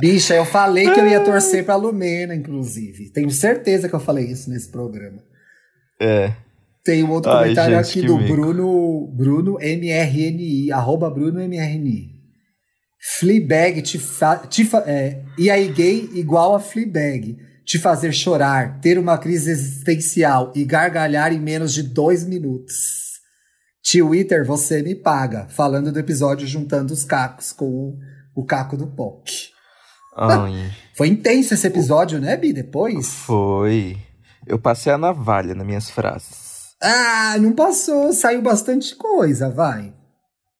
[0.00, 3.10] Bicha, eu falei que eu ia torcer pra Lumena, inclusive.
[3.10, 5.22] Tenho certeza que eu falei isso nesse programa.
[6.00, 6.32] É.
[6.82, 8.34] Tem um outro Ai, comentário gente, aqui do mico.
[8.34, 12.21] Bruno, Bruno MRNI, arroba Bruno MRNI.
[13.04, 17.36] Fleabag te, fa, te fa, é, e aí gay igual a Fleabag.
[17.64, 23.12] Te fazer chorar, ter uma crise existencial e gargalhar em menos de dois minutos.
[23.82, 25.46] Twitter, você me paga.
[25.48, 27.98] Falando do episódio juntando os cacos com o,
[28.34, 29.50] o caco do POC.
[30.94, 32.52] Foi intenso esse episódio, né, Bi?
[32.52, 33.08] Depois?
[33.08, 33.96] Foi.
[34.46, 36.74] Eu passei a navalha nas minhas frases.
[36.80, 39.94] Ah, não passou, saiu bastante coisa, vai.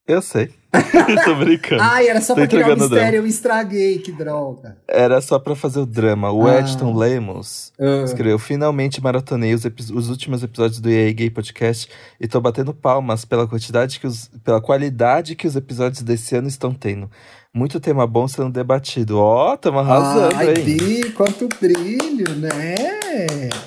[0.06, 0.50] Eu sei.
[1.24, 1.82] Tô brincando.
[1.82, 4.76] Ai, era só Tô pra criar o mistério, eu estraguei, que droga.
[4.88, 6.32] Era só pra fazer o drama.
[6.32, 6.58] O ah.
[6.58, 8.04] Edson Lemos uh.
[8.04, 11.88] escreveu: Finalmente maratonei os, os, últimos episódios do EA Gay Podcast
[12.18, 16.48] e tô batendo palmas pela quantidade que os, pela qualidade que os episódios desse ano
[16.48, 17.08] estão tendo.
[17.54, 19.18] Muito tema bom sendo debatido.
[19.18, 20.64] Ó, oh, tamo arrasando, Ai, hein?
[20.64, 22.74] Bi, quanto brilho, né?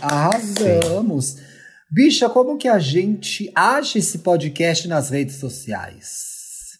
[0.02, 1.26] Arrasamos.
[1.26, 1.45] Sim.
[1.92, 6.80] Bicha, como que a gente acha esse podcast nas redes sociais?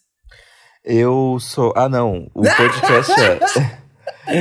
[0.84, 1.72] Eu sou.
[1.76, 2.30] Ah, não.
[2.34, 3.86] O podcast é.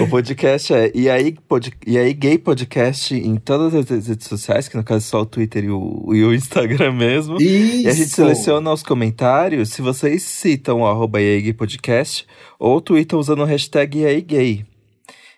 [0.01, 4.67] O podcast é e aí, pod, e aí Gay Podcast em todas as redes sociais,
[4.67, 7.39] que no caso é só o Twitter e o, e o Instagram mesmo.
[7.39, 7.83] Isso.
[7.83, 11.19] E a gente seleciona os comentários se vocês citam o arroba
[11.55, 12.25] Podcast
[12.57, 14.65] ou tweetam usando o hashtag e aí gay.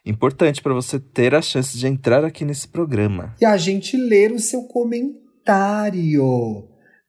[0.08, 3.36] Importante para você ter a chance de entrar aqui nesse programa.
[3.42, 6.24] E a gente ler o seu comentário.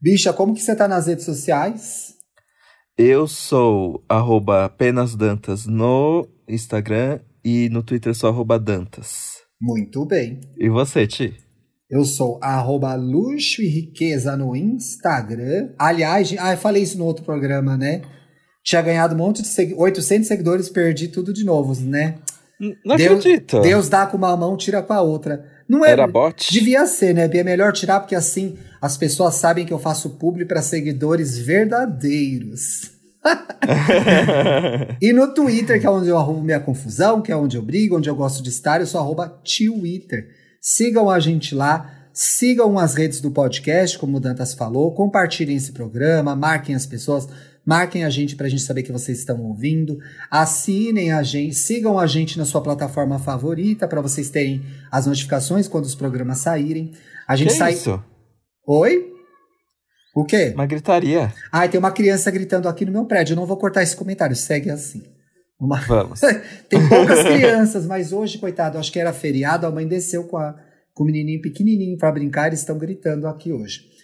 [0.00, 2.14] Bicha, como que você tá nas redes sociais?
[2.96, 9.36] Eu sou arroba apenas Dantas no Instagram e no Twitter sou arroba Dantas.
[9.60, 10.40] Muito bem.
[10.58, 11.36] E você, Ti?
[11.88, 15.72] Eu sou arroba luxo e riqueza no Instagram.
[15.78, 18.02] Aliás, ah, eu falei isso no outro programa, né?
[18.64, 22.18] Tinha ganhado um monte de seguidores, 800 seguidores, perdi tudo de novo, né?
[22.84, 23.60] Não Deus, acredito.
[23.60, 25.44] Deus dá com uma mão, tira com a outra.
[25.68, 26.50] Não é, Era bot?
[26.52, 27.30] Devia ser, né?
[27.32, 32.92] É melhor tirar, porque assim as pessoas sabem que eu faço publi para seguidores verdadeiros.
[35.00, 37.96] e no Twitter, que é onde eu arrumo minha confusão, que é onde eu brigo,
[37.96, 40.28] onde eu gosto de estar, eu sou arroba Twitter.
[40.60, 41.94] Sigam a gente lá.
[42.12, 44.92] Sigam as redes do podcast, como o Dantas falou.
[44.92, 47.28] Compartilhem esse programa, marquem as pessoas.
[47.68, 49.98] Marquem a gente para a gente saber que vocês estão ouvindo.
[50.30, 55.68] Assinem a gente, sigam a gente na sua plataforma favorita para vocês terem as notificações
[55.68, 56.92] quando os programas saírem.
[57.28, 57.74] A gente que sai.
[57.74, 58.02] Isso?
[58.66, 59.12] Oi?
[60.16, 60.52] O quê?
[60.54, 61.30] Uma gritaria.
[61.52, 63.34] Ah, tem uma criança gritando aqui no meu prédio.
[63.34, 65.02] Eu não vou cortar esse comentário, segue assim.
[65.60, 65.78] Uma...
[65.84, 66.20] Vamos.
[66.70, 70.56] tem poucas crianças, mas hoje, coitado, acho que era feriado, a mãe desceu com, a,
[70.94, 73.97] com o menininho pequenininho para brincar, eles estão gritando aqui hoje.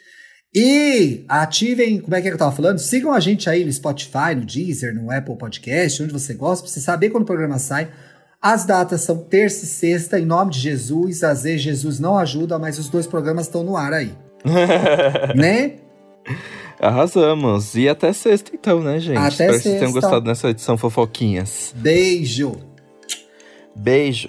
[0.55, 2.79] E ativem, como é que, é que eu tava falando?
[2.79, 6.73] Sigam a gente aí no Spotify, no Deezer, no Apple Podcast, onde você gosta, pra
[6.73, 7.89] você saber quando o programa sai.
[8.41, 11.25] As datas são terça e sexta, em nome de Jesus.
[11.25, 14.13] Às vezes Jesus não ajuda, mas os dois programas estão no ar aí.
[15.35, 15.73] né?
[16.79, 17.75] Arrasamos.
[17.75, 19.17] E até sexta, então, né, gente?
[19.17, 20.01] Até Espero que vocês tenham sexta.
[20.01, 21.75] gostado dessa edição Fofoquinhas.
[21.77, 22.57] Beijo!
[23.75, 24.29] Beijo.